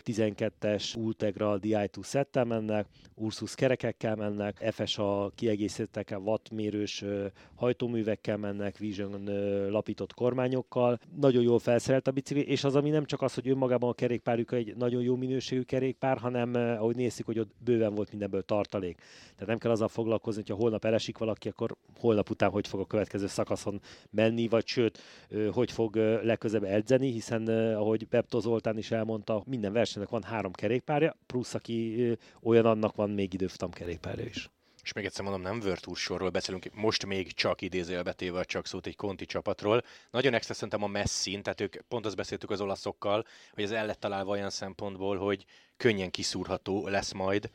12-es 0.61 0.97
Ultegra 0.97 1.59
Di2 1.63 2.03
szettel 2.03 2.45
mennek, 2.45 2.87
Ursus 3.15 3.55
kerekekkel 3.55 4.17
mennek, 4.17 4.69
FSA 4.73 5.31
kiegészítettekkel, 5.35 6.19
wattmérős 6.19 7.05
hajtóművekkel 7.55 8.37
mennek, 8.37 8.79
Vision 8.79 9.23
lapított 9.71 10.15
kormányokkal. 10.15 10.99
Nagyon 11.21 11.43
jól 11.43 11.59
felszerelt 11.59 12.09
a 12.09 12.11
bicikli, 12.11 12.47
és 12.47 12.65
az, 12.65 12.77
ami 12.77 12.91
nem 12.91 13.05
csak 13.05 13.23
az, 13.23 13.35
hogy 13.35 13.49
önmagában 13.49 13.91
a 13.91 13.93
kerékpárjuk 13.93 14.53
egy 14.53 14.77
nagyon 14.77 15.03
jó 15.03 15.17
minőségű 15.17 15.63
kerékpár, 15.63 16.19
hanem 16.19 16.55
ahogy 16.55 16.97
nézzük, 16.97 17.27
hogy 17.27 17.39
ott 17.39 17.51
bőven 17.65 17.95
volt 17.95 18.11
mindenből 18.11 18.43
tartalék. 18.43 18.97
Tehát 19.33 19.47
nem 19.47 19.59
kell 19.59 19.71
azzal 19.71 19.89
foglalkozni, 19.89 20.43
hogyha 20.47 20.63
holnap 20.63 20.85
elesik 20.85 21.19
valaki, 21.19 21.49
akkor 21.49 21.77
holnap 22.01 22.31
után 22.31 22.51
hogy 22.51 22.67
fog 22.67 22.81
a 22.81 22.87
következő 22.87 23.27
szakaszon 23.27 23.81
menni, 24.11 24.49
vagy 24.49 24.67
sőt, 24.67 24.99
hogy 25.53 25.73
fog 25.73 25.97
legközelebb 26.23 26.71
edzeni, 26.71 27.11
hiszen 27.11 27.47
ahogy 27.75 28.07
Pepto 28.07 28.41
Zoltán 28.41 28.79
is 28.79 28.91
elmondta, 28.91 29.43
minden 29.47 29.73
versenynek 29.73 30.09
van 30.11 30.23
három 30.23 30.48
kerékpárja, 30.53 31.17
plusz 31.27 31.55
aki 31.55 32.13
olyan 32.43 32.67
annak 32.67 32.95
van 32.95 33.11
még 33.11 33.35
időfutam 33.35 33.71
kerékpárja 33.71 34.25
is 34.25 34.51
és 34.89 34.95
még 34.95 35.05
egyszer 35.05 35.25
mondom, 35.25 35.43
nem 35.43 35.77
Tour 35.81 35.97
sorról 35.97 36.31
beszélünk, 36.31 36.75
most 36.75 37.07
még 37.07 37.33
csak 37.33 37.63
idézélbetével 37.63 38.45
csak 38.45 38.67
szót 38.67 38.87
egy 38.87 38.97
konti 38.97 39.25
csapatról. 39.25 39.83
Nagyon 40.11 40.35
extra 40.35 40.55
szerintem 40.55 40.83
a 40.83 40.87
messzin, 40.87 41.43
tehát 41.43 41.61
ők 41.61 41.77
pont 41.89 42.07
azt 42.07 42.17
beszéltük 42.17 42.51
az 42.51 42.61
olaszokkal, 42.61 43.25
hogy 43.55 43.65
ez 43.65 43.71
el 43.71 43.87
lett 43.87 44.01
találva 44.01 44.31
olyan 44.31 44.51
szempontból, 44.51 45.17
hogy 45.17 45.45
könnyen 45.77 46.11
kiszúrható 46.11 46.87
lesz 46.87 47.13
majd 47.13 47.51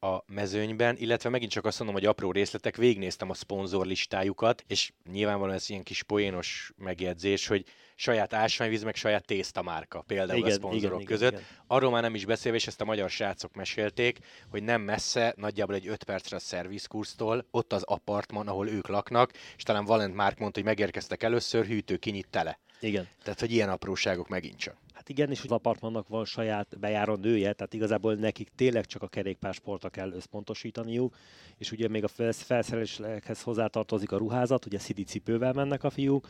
a 0.00 0.18
mezőnyben, 0.26 0.96
illetve 0.96 1.28
megint 1.28 1.50
csak 1.50 1.64
azt 1.64 1.78
mondom, 1.78 1.96
hogy 1.96 2.06
apró 2.06 2.32
részletek, 2.32 2.76
végnéztem 2.76 3.30
a 3.30 3.34
szponzor 3.34 3.86
listájukat, 3.86 4.64
és 4.66 4.92
nyilvánvalóan 5.10 5.56
ez 5.56 5.70
ilyen 5.70 5.82
kis 5.82 6.02
poénos 6.02 6.72
megjegyzés, 6.76 7.46
hogy 7.46 7.64
saját 7.98 8.32
ásványvíz, 8.32 8.82
meg 8.82 8.94
saját 8.94 9.24
tésztamárka 9.24 10.00
például 10.00 10.38
igen, 10.38 10.50
a 10.50 10.54
szponzorok 10.54 11.00
igen, 11.00 11.12
között. 11.12 11.32
Igen, 11.32 11.42
igen. 11.42 11.64
Arról 11.66 11.90
már 11.90 12.02
nem 12.02 12.14
is 12.14 12.24
beszélve, 12.24 12.58
és 12.58 12.66
ezt 12.66 12.80
a 12.80 12.84
magyar 12.84 13.10
srácok 13.10 13.54
mesélték, 13.54 14.18
hogy 14.50 14.62
nem 14.62 14.80
messze, 14.82 15.34
nagyjából 15.36 15.74
egy 15.74 15.88
5 15.88 16.04
percre 16.04 16.36
a 16.36 16.40
szervizkursztól, 16.40 17.46
ott 17.50 17.72
az 17.72 17.82
apartman, 17.82 18.48
ahol 18.48 18.68
ők 18.68 18.88
laknak, 18.88 19.32
és 19.56 19.62
talán 19.62 19.84
Valent 19.84 20.14
Márk 20.14 20.38
mondta, 20.38 20.58
hogy 20.58 20.68
megérkeztek 20.68 21.22
először, 21.22 21.66
hűtő 21.66 21.96
kinyit 21.96 22.28
tele. 22.30 22.58
Igen. 22.80 23.08
Tehát, 23.22 23.40
hogy 23.40 23.52
ilyen 23.52 23.68
apróságok 23.68 24.28
megint 24.28 24.58
csak. 24.58 24.76
Hát 24.96 25.08
igen, 25.08 25.30
és 25.30 25.42
az 25.42 25.50
apartmannak 25.50 26.08
van 26.08 26.24
saját 26.24 26.78
bejáró 26.78 27.14
nője, 27.14 27.52
tehát 27.52 27.74
igazából 27.74 28.14
nekik 28.14 28.48
tényleg 28.54 28.86
csak 28.86 29.02
a 29.02 29.08
kerékpársportra 29.08 29.88
kell 29.88 30.12
összpontosítaniuk, 30.12 31.16
és 31.56 31.72
ugye 31.72 31.88
még 31.88 32.04
a 32.04 32.08
felszereléshez 32.32 33.42
hozzátartozik 33.42 34.12
a 34.12 34.16
ruházat, 34.16 34.66
ugye 34.66 34.78
szidi 34.78 35.02
cipővel 35.02 35.52
mennek 35.52 35.84
a 35.84 35.90
fiúk, 35.90 36.28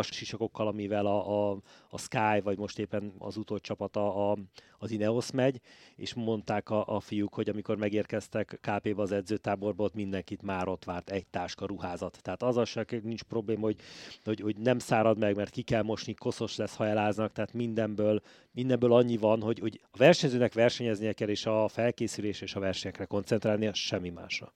sisakokkal, 0.00 0.66
amivel 0.66 1.06
a, 1.06 1.50
a, 1.50 1.58
a 1.90 1.98
Sky, 1.98 2.40
vagy 2.42 2.58
most 2.58 2.78
éppen 2.78 3.12
az 3.18 3.36
utód 3.36 3.60
csapata 3.60 4.30
a, 4.30 4.36
az 4.78 4.90
Ineos 4.90 5.30
megy, 5.30 5.60
és 5.96 6.14
mondták 6.14 6.70
a, 6.70 6.86
a 6.86 7.00
fiúk, 7.00 7.34
hogy 7.34 7.48
amikor 7.48 7.76
megérkeztek 7.76 8.58
KP-ba 8.60 9.02
az 9.02 9.12
edzőtáborba, 9.12 9.84
ott 9.84 9.94
mindenkit 9.94 10.42
már 10.42 10.68
ott 10.68 10.84
várt 10.84 11.10
egy 11.10 11.26
táska 11.26 11.66
ruházat. 11.66 12.18
Tehát 12.22 12.42
az 12.42 12.56
az 12.56 12.78
nincs 13.02 13.22
probléma, 13.22 13.64
hogy, 13.64 13.76
hogy, 14.24 14.40
hogy 14.40 14.56
nem 14.56 14.78
szárad 14.78 15.18
meg, 15.18 15.36
mert 15.36 15.50
ki 15.50 15.62
kell 15.62 15.82
mosni, 15.82 16.14
koszos 16.14 16.56
lesz, 16.56 16.76
ha 16.76 16.86
eláznak, 16.86 17.32
tehát 17.32 17.52
mindenből, 17.52 18.05
mindenből 18.50 18.92
annyi 18.92 19.16
van, 19.16 19.42
hogy, 19.42 19.58
hogy 19.58 19.80
a 19.90 19.96
versenyzőnek 19.96 20.52
versenyeznie 20.52 21.12
kell, 21.12 21.28
és 21.28 21.46
a 21.46 21.68
felkészülés 21.68 22.40
és 22.40 22.54
a 22.54 22.60
versenyekre 22.60 23.04
koncentrálnia, 23.04 23.74
semmi 23.74 24.10
másra. 24.10 24.52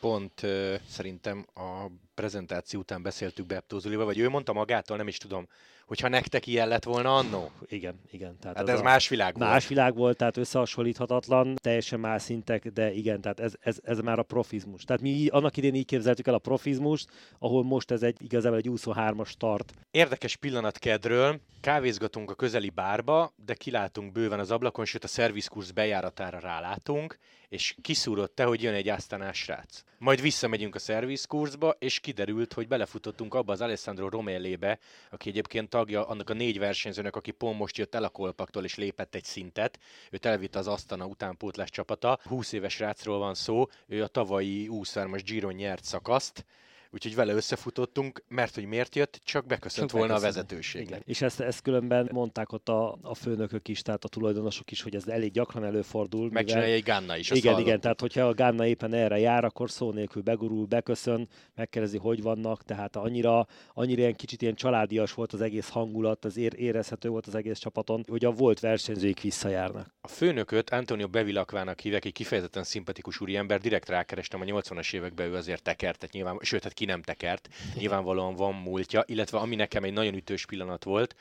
Pont 0.00 0.42
uh, 0.42 0.74
szerintem 0.88 1.46
a 1.54 1.86
prezentáció 2.14 2.80
után 2.80 3.02
beszéltük 3.02 3.46
Beptózulival, 3.46 4.04
vagy 4.04 4.18
ő 4.18 4.28
mondta 4.28 4.52
magától, 4.52 4.96
nem 4.96 5.08
is 5.08 5.18
tudom, 5.18 5.48
hogyha 5.86 6.08
nektek 6.08 6.46
ilyen 6.46 6.68
lett 6.68 6.84
volna 6.84 7.16
annó. 7.16 7.50
Igen, 7.66 8.00
igen. 8.10 8.38
Tehát 8.40 8.56
hát 8.56 8.68
ez 8.68 8.80
más 8.80 9.08
világ 9.08 9.38
volt. 9.38 9.50
Más 9.50 9.68
világ 9.68 9.94
volt, 9.94 10.16
tehát 10.16 10.36
összehasonlíthatatlan, 10.36 11.54
teljesen 11.54 12.00
más 12.00 12.22
szintek, 12.22 12.68
de 12.68 12.92
igen, 12.92 13.20
tehát 13.20 13.40
ez, 13.40 13.52
ez, 13.60 13.78
ez 13.82 13.98
már 13.98 14.18
a 14.18 14.22
profizmus. 14.22 14.84
Tehát 14.84 15.02
mi 15.02 15.26
annak 15.26 15.56
idén 15.56 15.74
így 15.74 15.84
képzeltük 15.84 16.26
el 16.26 16.34
a 16.34 16.38
profizmust, 16.38 17.08
ahol 17.38 17.64
most 17.64 17.90
ez 17.90 18.02
egy 18.02 18.16
igazából 18.22 18.58
egy 18.58 18.70
23-as 18.70 19.28
start. 19.28 19.72
Érdekes 19.90 20.36
pillanat 20.36 20.78
kedről, 20.78 21.40
kávézgatunk 21.60 22.30
a 22.30 22.34
közeli 22.34 22.70
bárba, 22.70 23.32
de 23.44 23.54
kilátunk 23.54 24.12
bőven 24.12 24.38
az 24.38 24.50
ablakon, 24.50 24.84
sőt 24.84 25.04
a 25.04 25.08
szervizkursz 25.08 25.70
bejáratára 25.70 26.38
rálátunk, 26.38 27.18
és 27.48 27.74
kiszúrott 27.82 28.34
te, 28.34 28.44
hogy 28.44 28.62
jön 28.62 28.74
egy 28.74 28.88
asztanás 28.88 29.38
srác. 29.38 29.82
Majd 29.98 30.20
visszamegyünk 30.20 30.74
a 30.74 30.78
szervizkurzba, 30.78 31.76
és 31.78 32.00
kiderült, 32.00 32.52
hogy 32.52 32.68
belefutottunk 32.68 33.34
abba 33.34 33.52
az 33.52 33.60
Alessandro 33.60 34.08
Romellébe, 34.08 34.78
aki 35.10 35.28
egyébként 35.28 35.74
tagja 35.76 36.06
annak 36.06 36.30
a 36.30 36.34
négy 36.34 36.58
versenyzőnek, 36.58 37.16
aki 37.16 37.30
pont 37.30 37.58
most 37.58 37.76
jött 37.76 37.94
el 37.94 38.04
a 38.04 38.08
kolpaktól 38.08 38.64
és 38.64 38.74
lépett 38.74 39.14
egy 39.14 39.24
szintet. 39.24 39.78
Őt 40.10 40.26
elvitte 40.26 40.58
az 40.58 40.66
Asztana 40.66 41.06
utánpótlás 41.06 41.70
csapata. 41.70 42.18
20 42.22 42.52
éves 42.52 42.78
rácról 42.78 43.18
van 43.18 43.34
szó, 43.34 43.66
ő 43.86 44.02
a 44.02 44.06
tavalyi 44.06 44.68
23-as 44.72 45.22
Giron 45.24 45.52
nyert 45.52 45.84
szakaszt, 45.84 46.44
úgyhogy 46.90 47.14
vele 47.14 47.32
összefutottunk, 47.32 48.22
mert 48.28 48.54
hogy 48.54 48.64
miért 48.64 48.94
jött, 48.94 49.20
csak 49.24 49.46
beköszönt 49.46 49.90
csak 49.90 49.98
volna 49.98 50.14
a 50.14 50.20
vezetőség. 50.20 50.82
Igen. 50.82 51.02
És 51.04 51.22
ezt, 51.22 51.40
ezt 51.40 51.62
különben 51.62 52.08
mondták 52.12 52.52
ott 52.52 52.68
a, 52.68 52.98
a 53.02 53.14
főnökök 53.14 53.68
is, 53.68 53.82
tehát 53.82 54.04
a 54.04 54.08
tulajdonosok 54.08 54.70
is, 54.70 54.82
hogy 54.82 54.94
ez 54.94 55.06
elég 55.06 55.32
gyakran 55.32 55.64
előfordul. 55.64 56.30
Megcsinálja 56.30 56.74
egy 56.74 56.82
Ganna 56.82 57.16
is. 57.16 57.30
Igen, 57.30 57.58
igen, 57.58 57.80
tehát 57.80 58.00
hogyha 58.00 58.22
a 58.22 58.34
Ganna 58.34 58.66
éppen 58.66 58.92
erre 58.92 59.18
jár, 59.18 59.44
akkor 59.44 59.70
szó 59.70 59.92
nélkül 59.92 60.22
begurul, 60.22 60.66
beköszön, 60.66 61.28
megkérdezi, 61.54 61.98
hogy 61.98 62.22
vannak, 62.22 62.64
tehát 62.64 62.96
annyira, 62.96 63.46
annyira 63.74 64.00
ilyen 64.00 64.14
kicsit 64.14 64.42
ilyen 64.42 64.54
családias 64.54 65.12
volt 65.14 65.32
az 65.32 65.40
egész 65.40 65.68
hangulat, 65.68 66.24
az 66.24 66.36
ér, 66.36 66.52
érezhető 66.56 67.08
volt 67.08 67.26
az 67.26 67.34
egész 67.34 67.58
csapaton, 67.58 68.04
hogy 68.08 68.24
a 68.24 68.30
volt 68.30 68.60
versenyzőik 68.60 69.20
visszajárnak. 69.20 69.94
A 70.00 70.08
főnököt 70.08 70.70
Antonio 70.70 71.08
Bevilakvának 71.08 71.80
hívek, 71.80 72.04
egy 72.04 72.12
kifejezetten 72.12 72.64
szimpatikus 72.64 73.20
úriember, 73.20 73.60
direkt 73.60 73.88
rákerestem 73.88 74.40
a 74.40 74.44
80-as 74.44 74.94
években, 74.94 75.26
ő 75.26 75.34
azért 75.34 75.62
tekertet 75.62 76.12
nyilván, 76.12 76.38
sőt, 76.40 76.62
hát 76.62 76.72
nem 76.86 77.02
tekert, 77.02 77.48
nyilvánvalóan 77.74 78.34
van 78.34 78.54
múltja, 78.54 79.02
illetve 79.06 79.38
ami 79.38 79.54
nekem 79.54 79.84
egy 79.84 79.92
nagyon 79.92 80.14
ütős 80.14 80.46
pillanat 80.46 80.84
volt, 80.84 81.16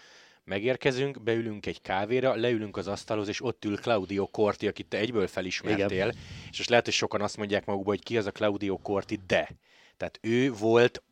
megérkezünk, 0.45 1.21
beülünk 1.23 1.65
egy 1.65 1.81
kávéra, 1.81 2.35
leülünk 2.35 2.77
az 2.77 2.87
asztalhoz, 2.87 3.27
és 3.27 3.43
ott 3.43 3.65
ül 3.65 3.77
Claudio 3.77 4.27
Corti, 4.27 4.67
akit 4.67 4.87
te 4.87 4.97
egyből 4.97 5.27
felismertél, 5.27 5.85
Igen. 5.85 6.15
és 6.51 6.57
most 6.57 6.69
lehet, 6.69 6.85
hogy 6.85 6.93
sokan 6.93 7.21
azt 7.21 7.37
mondják 7.37 7.65
magukba, 7.65 7.89
hogy 7.89 8.03
ki 8.03 8.17
az 8.17 8.25
a 8.25 8.31
Claudio 8.31 8.77
Corti, 8.77 9.19
de. 9.27 9.49
Tehát 9.97 10.19
ő 10.21 10.53
volt 10.53 11.03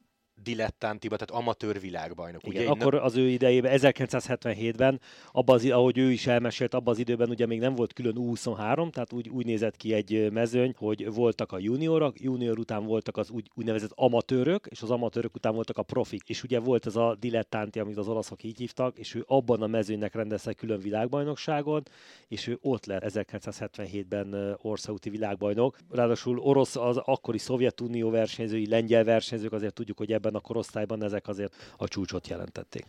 dilettántiba, 0.44 1.16
tehát 1.16 1.44
amatőr 1.44 1.80
világbajnok. 1.80 2.42
Igen, 2.44 2.62
ugye? 2.62 2.72
akkor 2.72 2.96
az 2.96 3.16
ő 3.16 3.28
idejében, 3.28 3.72
1977-ben, 3.80 5.00
abban 5.32 5.56
az, 5.56 5.66
ahogy 5.66 5.98
ő 5.98 6.12
is 6.12 6.28
elmesélt, 6.28 6.74
abban 6.74 6.94
az 6.94 7.00
időben 7.00 7.30
ugye 7.30 7.46
még 7.46 7.60
nem 7.60 7.76
volt 7.76 7.94
külön 7.94 8.16
U23, 8.18 8.92
tehát 8.92 9.14
úgy, 9.14 9.30
úgy 9.30 9.46
nézett 9.46 9.76
ki 9.76 9.94
egy 9.94 10.32
mezőny, 10.32 10.74
hogy 10.78 11.14
voltak 11.14 11.52
a 11.52 11.60
juniorok, 11.60 12.22
junior 12.22 12.60
után 12.60 12.86
voltak 12.86 13.18
az 13.18 13.30
úgy, 13.30 13.50
úgynevezett 13.54 13.92
amatőrök, 13.96 14.68
és 14.70 14.82
az 14.82 14.92
amatőrök 14.92 15.36
után 15.36 15.54
voltak 15.54 15.78
a 15.78 15.84
profik. 15.84 16.30
És 16.30 16.44
ugye 16.44 16.60
volt 16.60 16.86
ez 16.86 16.96
a 16.96 17.16
dilettánti, 17.20 17.80
amit 17.80 17.98
az 17.98 18.08
olaszok 18.08 18.44
így 18.44 18.58
hívtak, 18.58 18.98
és 18.98 19.16
ő 19.16 19.24
abban 19.28 19.62
a 19.62 19.68
mezőnynek 19.68 20.16
rendezte 20.16 20.54
külön 20.54 20.80
világbajnokságot, 20.80 21.90
és 22.28 22.48
ő 22.48 22.58
ott 22.62 22.86
lett 22.86 23.04
1977-ben 23.08 24.58
országúti 24.62 25.10
világbajnok. 25.10 25.78
Ráadásul 25.92 26.40
orosz, 26.40 26.76
az 26.76 26.98
akkori 26.98 27.38
Szovjetunió 27.38 28.10
versenyzői, 28.10 28.68
lengyel 28.68 29.04
versenyzők, 29.04 29.52
azért 29.52 29.74
tudjuk, 29.74 29.98
hogy 29.98 30.12
ebben 30.12 30.33
a 30.36 30.40
korosztályban 30.40 31.04
ezek 31.04 31.28
azért 31.28 31.56
a 31.78 31.88
csúcsot 31.88 32.28
jelentették. 32.28 32.86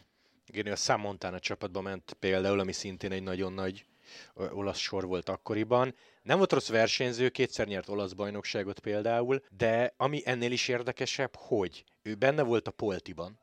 Igen, 0.47 0.73
a 0.73 0.77
Sam 0.77 1.01
Montana 1.01 1.39
csapatba 1.39 1.81
ment 1.81 2.17
például, 2.19 2.61
ami 2.61 2.73
szintén 2.73 3.13
egy 3.13 3.23
nagyon 3.23 3.53
nagy 3.53 3.87
olasz 4.35 4.79
sor 4.79 5.07
volt 5.07 5.29
akkoriban. 5.29 5.95
Nem 6.23 6.39
volt 6.39 6.53
rossz 6.53 6.69
versenyző, 6.69 7.29
kétszer 7.29 7.67
nyert 7.67 7.89
olasz 7.89 8.13
bajnokságot 8.13 8.81
például, 8.81 9.43
de 9.57 9.95
ami 9.97 10.23
ennél 10.25 10.53
is 10.53 10.69
érdekesebb, 10.69 11.37
hogy 11.37 11.85
ő 12.03 12.15
benne 12.15 12.43
volt 12.43 12.69
a 12.69 12.71
Poltiban, 12.71 13.39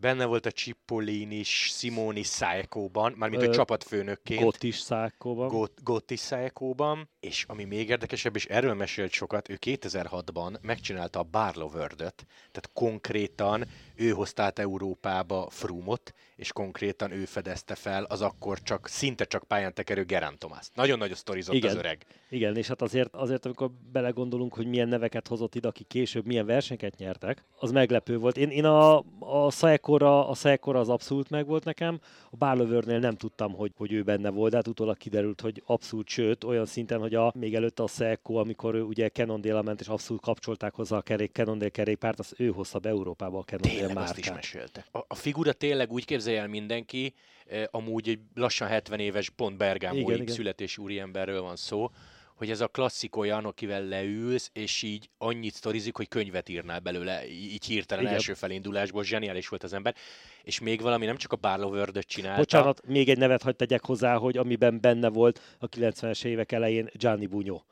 benne 0.00 0.24
volt 0.24 0.46
a 0.46 0.50
Cipollini 0.50 1.42
Simoni 1.42 2.22
Szájkóban, 2.22 3.14
mármint 3.16 3.42
a 3.42 3.50
csapatfőnökként. 3.50 4.42
Gottis 4.42 4.78
Szájkóban. 4.78 5.48
Got, 5.48 5.82
Gottis 5.82 6.20
Szájkóban, 6.20 7.08
és 7.20 7.44
ami 7.48 7.64
még 7.64 7.88
érdekesebb, 7.88 8.36
és 8.36 8.46
erről 8.46 8.74
mesélt 8.74 9.12
sokat, 9.12 9.48
ő 9.48 9.58
2006-ban 9.60 10.60
megcsinálta 10.60 11.18
a 11.18 11.22
Barlow 11.22 11.68
tehát 11.68 12.70
konkrétan 12.72 13.66
ő 13.98 14.10
hozta 14.10 14.42
át 14.42 14.58
Európába 14.58 15.46
Frumot, 15.50 16.14
és 16.36 16.52
konkrétan 16.52 17.10
ő 17.10 17.24
fedezte 17.24 17.74
fel 17.74 18.04
az 18.04 18.20
akkor 18.20 18.62
csak, 18.62 18.86
szinte 18.86 19.24
csak 19.24 19.44
pályán 19.44 19.74
tekerő 19.74 20.04
Gerán 20.04 20.38
Tomászt. 20.38 20.70
Nagyon 20.74 20.98
nagy 20.98 21.14
sztorizott 21.14 21.54
Igen. 21.54 21.70
az 21.70 21.76
öreg. 21.76 22.06
Igen, 22.30 22.56
és 22.56 22.68
hát 22.68 22.82
azért, 22.82 23.14
azért, 23.14 23.44
amikor 23.44 23.70
belegondolunk, 23.92 24.54
hogy 24.54 24.66
milyen 24.66 24.88
neveket 24.88 25.28
hozott 25.28 25.54
ide, 25.54 25.68
akik 25.68 25.86
később 25.86 26.26
milyen 26.26 26.46
versenyeket 26.46 26.96
nyertek, 26.96 27.44
az 27.58 27.70
meglepő 27.70 28.18
volt. 28.18 28.36
Én, 28.36 28.50
én 28.50 28.64
a, 28.64 28.98
a 29.18 29.50
Saekora, 29.50 30.28
a 30.28 30.34
Saekora 30.34 30.80
az 30.80 30.88
abszolút 30.88 31.30
megvolt 31.30 31.64
nekem, 31.64 32.00
a 32.30 32.36
Barlovernél 32.36 32.98
nem 32.98 33.16
tudtam, 33.16 33.52
hogy, 33.52 33.72
hogy 33.76 33.92
ő 33.92 34.02
benne 34.02 34.30
volt, 34.30 34.50
de 34.50 34.56
hát 34.56 34.68
utólag 34.68 34.96
kiderült, 34.96 35.40
hogy 35.40 35.62
abszolút, 35.66 36.08
sőt, 36.08 36.44
olyan 36.44 36.66
szinten, 36.66 37.00
hogy 37.00 37.14
a, 37.14 37.32
még 37.34 37.54
előtte 37.54 37.82
a 37.82 37.86
Saeko, 37.86 38.34
amikor 38.34 38.74
ő 38.74 38.82
ugye 38.82 39.08
Cannondale 39.08 39.62
ment, 39.62 39.80
és 39.80 39.88
abszolút 39.88 40.22
kapcsolták 40.22 40.74
hozzá 40.74 40.96
a 40.96 41.00
kerék, 41.00 41.32
Cannondale 41.32 41.70
kerékpárt, 41.70 42.18
az 42.18 42.34
ő 42.36 42.48
hozta 42.48 42.78
be 42.78 42.88
Európába 42.88 43.38
a 43.38 43.42
Cannondale 43.42 43.87
Tényleg 43.88 44.04
azt 44.04 44.18
is 44.18 44.26
márkát. 44.26 44.44
mesélte. 44.44 44.84
A, 44.92 45.04
a 45.08 45.14
figura 45.14 45.52
tényleg 45.52 45.92
úgy 45.92 46.04
képzelje 46.04 46.40
el 46.40 46.48
mindenki, 46.48 47.14
eh, 47.46 47.64
amúgy 47.70 48.08
egy 48.08 48.20
lassan 48.34 48.68
70 48.68 49.00
éves, 49.00 49.30
pont 49.30 49.56
Bergámói 49.56 50.26
születésű 50.26 50.82
úriemberről 50.82 51.42
van 51.42 51.56
szó, 51.56 51.90
hogy 52.38 52.50
ez 52.50 52.60
a 52.60 52.66
klasszik 52.66 53.16
olyan, 53.16 53.44
akivel 53.44 53.84
leülsz, 53.84 54.50
és 54.52 54.82
így 54.82 55.10
annyit 55.18 55.54
sztorizik, 55.54 55.96
hogy 55.96 56.08
könyvet 56.08 56.48
írnál 56.48 56.80
belőle, 56.80 57.28
így 57.28 57.64
hirtelen 57.64 58.02
Igen. 58.02 58.14
első 58.14 58.34
felindulásból, 58.34 59.04
zseniális 59.04 59.48
volt 59.48 59.62
az 59.62 59.72
ember. 59.72 59.94
És 60.42 60.60
még 60.60 60.80
valami, 60.80 61.06
nem 61.06 61.16
csak 61.16 61.32
a 61.32 61.36
Barlow 61.36 62.00
csinálta. 62.00 62.38
Bocsánat, 62.38 62.86
még 62.86 63.08
egy 63.08 63.18
nevet 63.18 63.42
hagyd 63.42 63.56
tegyek 63.56 63.84
hozzá, 63.84 64.16
hogy 64.16 64.36
amiben 64.36 64.80
benne 64.80 65.08
volt 65.08 65.56
a 65.58 65.68
90-es 65.68 66.24
évek 66.24 66.52
elején 66.52 66.90
Gianni 66.92 67.26
Bunyó. 67.26 67.64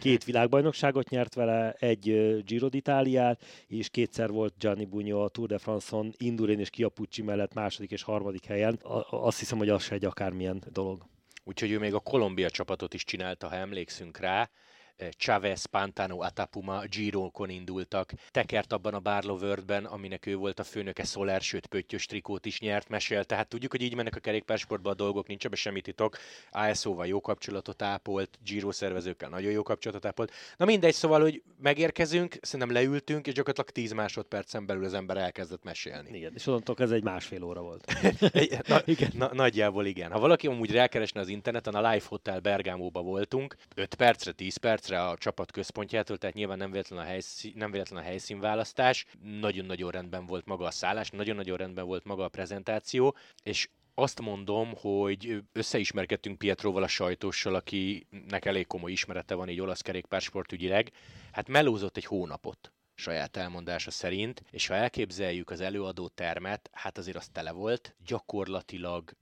Két 0.00 0.24
világbajnokságot 0.24 1.08
nyert 1.08 1.34
vele, 1.34 1.72
egy 1.72 2.02
Giro 2.44 2.68
d'Italiát, 2.68 3.44
és 3.66 3.88
kétszer 3.88 4.30
volt 4.30 4.54
Gianni 4.58 4.84
Bunyó 4.84 5.22
a 5.22 5.28
Tour 5.28 5.48
de 5.48 5.58
France-on, 5.58 6.12
Indurain 6.16 6.58
és 6.58 6.70
Chiapucci 6.70 7.22
mellett 7.22 7.54
második 7.54 7.90
és 7.90 8.02
harmadik 8.02 8.44
helyen. 8.44 8.74
A- 8.74 9.26
azt 9.26 9.38
hiszem, 9.38 9.58
hogy 9.58 9.68
az 9.68 9.82
se 9.82 9.94
egy 9.94 10.04
akármilyen 10.04 10.62
dolog. 10.72 11.06
Úgyhogy 11.44 11.70
ő 11.70 11.78
még 11.78 11.94
a 11.94 12.00
Kolumbia 12.00 12.50
csapatot 12.50 12.94
is 12.94 13.04
csinálta, 13.04 13.48
ha 13.48 13.54
emlékszünk 13.54 14.18
rá. 14.18 14.50
Eh, 14.96 15.08
Chavez, 15.10 15.64
Pantano, 15.64 16.20
Atapuma 16.20 16.82
Giro-kon 16.86 17.50
indultak. 17.50 18.12
Tekert 18.30 18.72
abban 18.72 18.94
a 18.94 19.00
Barlow-ben, 19.00 19.84
aminek 19.84 20.26
ő 20.26 20.36
volt 20.36 20.58
a 20.58 20.64
főnöke, 20.64 21.04
Soler, 21.04 21.40
sőt 21.40 21.66
pöttyös 21.66 22.06
trikót 22.06 22.46
is 22.46 22.60
nyert, 22.60 22.88
mesél. 22.88 23.24
Tehát 23.24 23.48
tudjuk, 23.48 23.70
hogy 23.70 23.82
így 23.82 23.94
mennek 23.94 24.16
a 24.16 24.20
kerékpársportban 24.20 24.92
a 24.92 24.96
dolgok, 24.96 25.26
nincs 25.26 25.44
ebben 25.44 25.58
semmi 25.58 25.80
titok. 25.80 26.18
ASO-val 26.50 27.06
jó 27.06 27.20
kapcsolatot 27.20 27.82
ápolt, 27.82 28.38
Giro 28.44 28.72
szervezőkkel 28.72 29.28
nagyon 29.28 29.50
jó 29.50 29.62
kapcsolatot 29.62 30.04
ápolt. 30.04 30.32
Na 30.56 30.64
mindegy, 30.64 30.94
szóval, 30.94 31.20
hogy 31.20 31.42
megérkezünk, 31.62 32.36
szerintem 32.40 32.74
leültünk, 32.74 33.26
és 33.26 33.32
gyakorlatilag 33.32 33.70
10 33.70 33.92
másodpercen 33.92 34.66
belül 34.66 34.84
az 34.84 34.94
ember 34.94 35.16
elkezdett 35.16 35.64
mesélni. 35.64 36.16
Igen, 36.16 36.32
és 36.34 36.46
onnantól 36.46 36.76
ez 36.78 36.90
egy 36.90 37.02
másfél 37.02 37.42
óra 37.42 37.60
volt. 37.60 37.92
Na, 38.68 38.82
Igen. 38.94 39.10
Na, 39.14 39.30
nagyjából 39.32 39.86
igen. 39.86 40.10
Ha 40.10 40.18
valaki 40.18 40.46
amúgy 40.46 40.70
rákeresne 40.70 41.20
az 41.20 41.28
interneten, 41.28 41.74
a 41.74 41.90
Life 41.90 42.06
Hotel 42.08 42.40
Bergámóba 42.40 43.02
voltunk, 43.02 43.56
5 43.74 43.94
percre, 43.94 44.32
10 44.32 44.56
percre 44.82 45.08
a 45.08 45.16
csapat 45.16 45.50
központjától, 45.50 46.18
tehát 46.18 46.34
nyilván 46.34 46.58
nem 46.58 46.70
véletlen 46.70 46.98
a, 46.98 47.02
helyszín, 47.02 47.52
nem 47.56 47.70
véletlen 47.70 48.00
a 48.00 48.04
helyszínválasztás. 48.04 49.06
Nagyon-nagyon 49.22 49.90
rendben 49.90 50.26
volt 50.26 50.46
maga 50.46 50.64
a 50.64 50.70
szállás, 50.70 51.10
nagyon-nagyon 51.10 51.56
rendben 51.56 51.86
volt 51.86 52.04
maga 52.04 52.24
a 52.24 52.28
prezentáció, 52.28 53.16
és 53.42 53.68
azt 53.94 54.20
mondom, 54.20 54.72
hogy 54.76 55.42
összeismerkedtünk 55.52 56.38
Pietroval 56.38 56.82
a 56.82 56.88
sajtóssal, 56.88 57.54
akinek 57.54 58.44
elég 58.44 58.66
komoly 58.66 58.92
ismerete 58.92 59.34
van 59.34 59.48
így 59.48 59.60
olasz 59.60 59.80
kerékpársport 59.80 60.52
ügyileg. 60.52 60.90
Hát 61.32 61.48
melózott 61.48 61.96
egy 61.96 62.04
hónapot 62.04 62.72
saját 62.94 63.36
elmondása 63.36 63.90
szerint, 63.90 64.42
és 64.50 64.66
ha 64.66 64.74
elképzeljük 64.74 65.50
az 65.50 65.60
előadó 65.60 66.08
termet, 66.08 66.70
hát 66.72 66.98
azért 66.98 67.16
az 67.16 67.28
tele 67.32 67.50
volt, 67.50 67.94
gyakorlatilag 68.06 69.12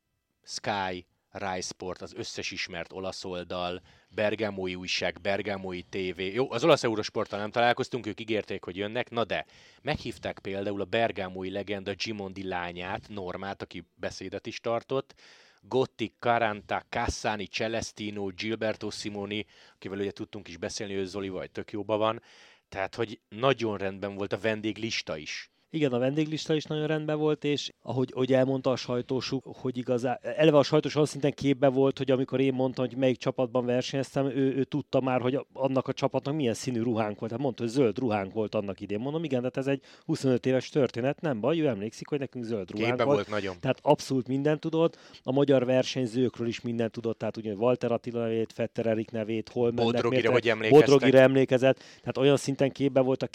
Sky, 0.42 1.06
Rai 1.30 1.60
Sport, 1.60 2.02
az 2.02 2.14
összes 2.14 2.50
ismert 2.50 2.92
olasz 2.92 3.24
oldal, 3.24 3.82
Bergámói 4.08 4.74
újság, 4.74 5.20
Bergámói 5.20 5.82
TV. 5.82 6.20
Jó, 6.20 6.50
az 6.50 6.64
olasz 6.64 6.84
Eurosporttal 6.84 7.38
nem 7.38 7.50
találkoztunk, 7.50 8.06
ők 8.06 8.20
ígérték, 8.20 8.64
hogy 8.64 8.76
jönnek, 8.76 9.10
na 9.10 9.24
de 9.24 9.46
meghívták 9.82 10.38
például 10.38 10.80
a 10.80 10.84
Bergámói 10.84 11.50
legenda 11.50 11.94
Gimondi 11.94 12.48
lányát, 12.48 13.08
Normát, 13.08 13.62
aki 13.62 13.84
beszédet 13.94 14.46
is 14.46 14.60
tartott, 14.60 15.14
Gotti, 15.62 16.14
Caranta, 16.18 16.84
Cassani, 16.88 17.46
Celestino, 17.46 18.26
Gilberto 18.26 18.90
Simoni, 18.90 19.46
akivel 19.74 19.98
ugye 19.98 20.10
tudtunk 20.10 20.48
is 20.48 20.56
beszélni, 20.56 20.94
ő 20.94 21.04
Zoli 21.04 21.28
vagy 21.28 21.50
tök 21.50 21.72
jóban 21.72 21.98
van. 21.98 22.22
Tehát, 22.68 22.94
hogy 22.94 23.20
nagyon 23.28 23.76
rendben 23.76 24.14
volt 24.14 24.32
a 24.32 24.38
vendéglista 24.38 25.16
is. 25.16 25.49
Igen, 25.72 25.92
a 25.92 25.98
vendéglista 25.98 26.54
is 26.54 26.64
nagyon 26.64 26.86
rendben 26.86 27.18
volt, 27.18 27.44
és 27.44 27.70
ahogy, 27.82 28.10
ahogy 28.14 28.32
elmondta 28.32 28.70
a 28.70 28.76
sajtósuk, 28.76 29.44
hogy 29.56 29.76
igazán, 29.76 30.18
eleve 30.22 30.58
a 30.58 30.62
sajtós 30.62 30.94
olyan 30.94 31.06
szinten 31.06 31.32
képbe 31.32 31.68
volt, 31.68 31.98
hogy 31.98 32.10
amikor 32.10 32.40
én 32.40 32.54
mondtam, 32.54 32.86
hogy 32.86 32.96
melyik 32.96 33.16
csapatban 33.16 33.66
versenyeztem, 33.66 34.26
ő, 34.26 34.56
ő 34.56 34.64
tudta 34.64 35.00
már, 35.00 35.20
hogy 35.20 35.46
annak 35.52 35.88
a 35.88 35.92
csapatnak 35.92 36.34
milyen 36.34 36.54
színű 36.54 36.82
ruhánk 36.82 37.18
volt. 37.18 37.32
Hát 37.32 37.40
mondta, 37.40 37.62
hogy 37.62 37.72
zöld 37.72 37.98
ruhánk 37.98 38.32
volt 38.32 38.54
annak 38.54 38.80
idén. 38.80 38.98
Mondom, 38.98 39.24
igen, 39.24 39.42
de 39.42 39.50
ez 39.52 39.66
egy 39.66 39.82
25 40.04 40.46
éves 40.46 40.68
történet, 40.68 41.20
nem 41.20 41.40
baj, 41.40 41.60
ő 41.60 41.66
emlékszik, 41.66 42.08
hogy 42.08 42.18
nekünk 42.18 42.44
zöld 42.44 42.70
ruhánk 42.70 42.88
Képbe 42.88 43.04
volt. 43.04 43.16
volt 43.16 43.40
nagyon. 43.40 43.56
Tehát 43.60 43.78
abszolút 43.82 44.28
mindent 44.28 44.60
tudott. 44.60 44.98
A 45.22 45.32
magyar 45.32 45.64
versenyzőkről 45.64 46.48
is 46.48 46.60
mindent 46.60 46.92
tudott, 46.92 47.18
tehát 47.18 47.36
ugye 47.36 47.52
Walter 47.52 47.92
Attila 47.92 48.20
nevét, 48.20 48.52
Fetter 48.52 48.86
Erik 48.86 49.10
nevét, 49.10 49.48
hol 49.48 49.72
mennek, 49.72 49.92
Bodrogire, 49.92 50.28
hogy 50.28 50.48
emlékeztek. 50.48 50.88
Bodrogire 50.88 51.20
emlékezett. 51.20 51.78
Tehát 51.78 52.18
olyan 52.18 52.36
szinten 52.36 52.70
képbe 52.70 53.00
volt 53.00 53.22
a 53.22 53.26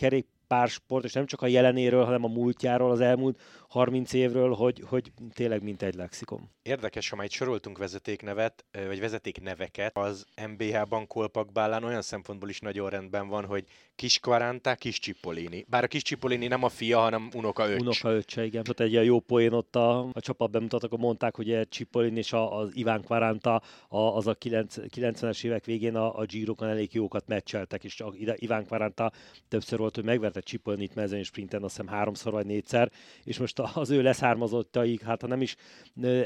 kerékpársport, 0.47 1.03
és 1.03 1.13
nem 1.13 1.25
csak 1.25 1.41
a 1.41 1.47
jelenéről, 1.47 2.03
hanem 2.03 2.23
a 2.23 2.27
múltjáról, 2.27 2.91
az 2.91 2.99
elmúlt 2.99 3.39
30 3.69 4.13
évről, 4.13 4.53
hogy, 4.53 4.83
hogy 4.87 5.11
tényleg 5.33 5.63
mint 5.63 5.81
egy 5.81 5.95
lexikon. 5.95 6.49
Érdekes, 6.61 7.09
ha 7.09 7.15
már 7.15 7.25
itt 7.25 7.31
soroltunk 7.31 7.77
vezetéknevet, 7.77 8.65
vagy 8.87 8.99
vezetékneveket, 8.99 9.97
az 9.97 10.25
MBH-ban 10.47 11.07
Kolpakbálán 11.07 11.83
olyan 11.83 12.01
szempontból 12.01 12.49
is 12.49 12.59
nagyon 12.59 12.89
rendben 12.89 13.27
van, 13.27 13.45
hogy 13.45 13.65
kis 13.95 14.19
Quaranta, 14.19 14.75
kis 14.75 14.99
Cipollini. 14.99 15.65
Bár 15.69 15.83
a 15.83 15.87
kis 15.87 16.01
Cipollini 16.01 16.47
nem 16.47 16.63
a 16.63 16.69
fia, 16.69 16.99
hanem 16.99 17.29
unoka 17.33 17.69
öcs. 17.69 17.81
Unoka 17.81 18.09
öccse, 18.09 18.45
igen. 18.45 18.63
Ott 18.69 18.79
egy 18.79 18.91
ilyen 18.91 19.03
jó 19.03 19.19
poén 19.19 19.51
ott 19.51 19.75
a, 19.75 19.99
a 19.99 20.19
csapat 20.19 20.51
bemutatok, 20.51 20.91
akkor 20.91 21.05
mondták, 21.05 21.35
hogy 21.35 21.51
egy 21.51 21.71
Cipollin 21.71 22.17
és 22.17 22.33
a, 22.33 22.57
az 22.57 22.69
Iván 22.73 23.03
Quaranta 23.03 23.61
a, 23.87 23.99
az 23.99 24.27
a 24.27 24.33
9, 24.33 24.75
90-es 24.95 25.43
évek 25.43 25.65
végén 25.65 25.95
a, 25.95 26.17
a 26.17 26.25
Girokon 26.25 26.67
elég 26.67 26.93
jókat 26.93 27.27
meccseltek, 27.27 27.83
és 27.83 28.01
a, 28.01 28.13
Iván 28.35 28.65
Quaranta 28.67 29.11
többször 29.47 29.79
volt, 29.79 29.95
hogy 29.95 30.03
megverte 30.35 30.41
Cipollinit 30.41 30.95
mezőny 30.95 31.23
sprinten, 31.23 31.63
azt 31.63 31.75
hiszem 31.77 31.93
háromszor 31.93 32.31
vagy 32.31 32.45
négyszer, 32.45 32.91
és 33.23 33.37
most 33.37 33.59
az 33.73 33.89
ő 33.89 34.01
leszármazottaik, 34.01 35.01
hát 35.01 35.21
ha 35.21 35.27
nem 35.27 35.41
is 35.41 35.55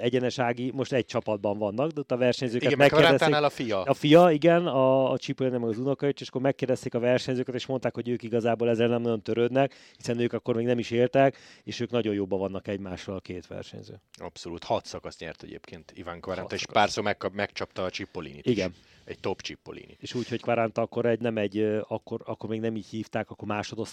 egyenesági, 0.02 0.72
most 0.72 0.94
egy 0.94 1.06
csapatban 1.06 1.58
vannak, 1.58 1.92
de 1.92 2.00
ott 2.00 2.12
a 2.12 2.18
versenyzőket 2.18 2.72
Igen, 2.72 2.78
meg 2.78 2.92
megkérdezték. 2.92 3.36
A 3.36 3.50
fia. 3.50 3.82
A 3.82 3.94
fia, 3.94 4.32
igen, 4.32 4.68
a, 4.68 5.12
a 5.12 5.18
Cipollini 5.18 5.58
meg 5.58 5.70
az 5.70 5.78
unokaöcs, 5.78 6.22
és 6.22 6.28
akkor 6.28 6.42
megkérdezték 6.42 6.94
a 6.94 7.00
versenyzőket, 7.00 7.56
és 7.56 7.66
mondták, 7.66 7.96
hogy 7.96 8.10
ők 8.10 8.24
igazából 8.24 8.70
ezzel 8.70 8.88
nem 8.88 9.02
nagyon 9.02 9.22
törődnek, 9.22 9.76
hiszen 9.98 10.20
ők 10.20 10.34
akkor 10.34 10.56
még 10.56 10.66
nem 10.66 10.80
is 10.80 10.92
éltek, 10.92 11.38
és 11.64 11.80
ők 11.80 11.90
nagyon 11.90 12.14
jobban 12.14 12.40
vannak 12.40 12.68
egymással 12.68 13.16
a 13.16 13.20
két 13.20 13.48
versenyző. 13.48 14.02
Abszolút. 14.18 14.64
Hat 14.64 14.86
szakaszt 14.86 15.20
nyert 15.20 15.44
egyébként 15.44 15.92
Iván 15.96 16.20
Quaranta, 16.20 16.50
Hat 16.50 16.60
és 16.60 16.66
párszor 16.66 17.04
megkap, 17.04 17.34
megcsapta 17.34 17.84
a 17.84 17.90
Cipollinit 17.90 18.46
Igen. 18.46 18.70
is. 18.70 18.88
Egy 19.10 19.20
top 19.20 19.42
Cipollini. 19.42 19.98
És 20.00 20.14
úgy, 20.14 20.30
hogy 20.30 20.42
Quaranta 20.42 20.82
akkor 20.82 21.06
egy 21.06 21.20
nem 21.20 21.38
egy, 21.38 21.60
akkor, 21.88 22.22
akkor 22.26 22.50
még 22.50 22.60
nem 22.60 22.76
így 22.76 22.88
hívták, 22.88 23.30
akkor 23.30 23.48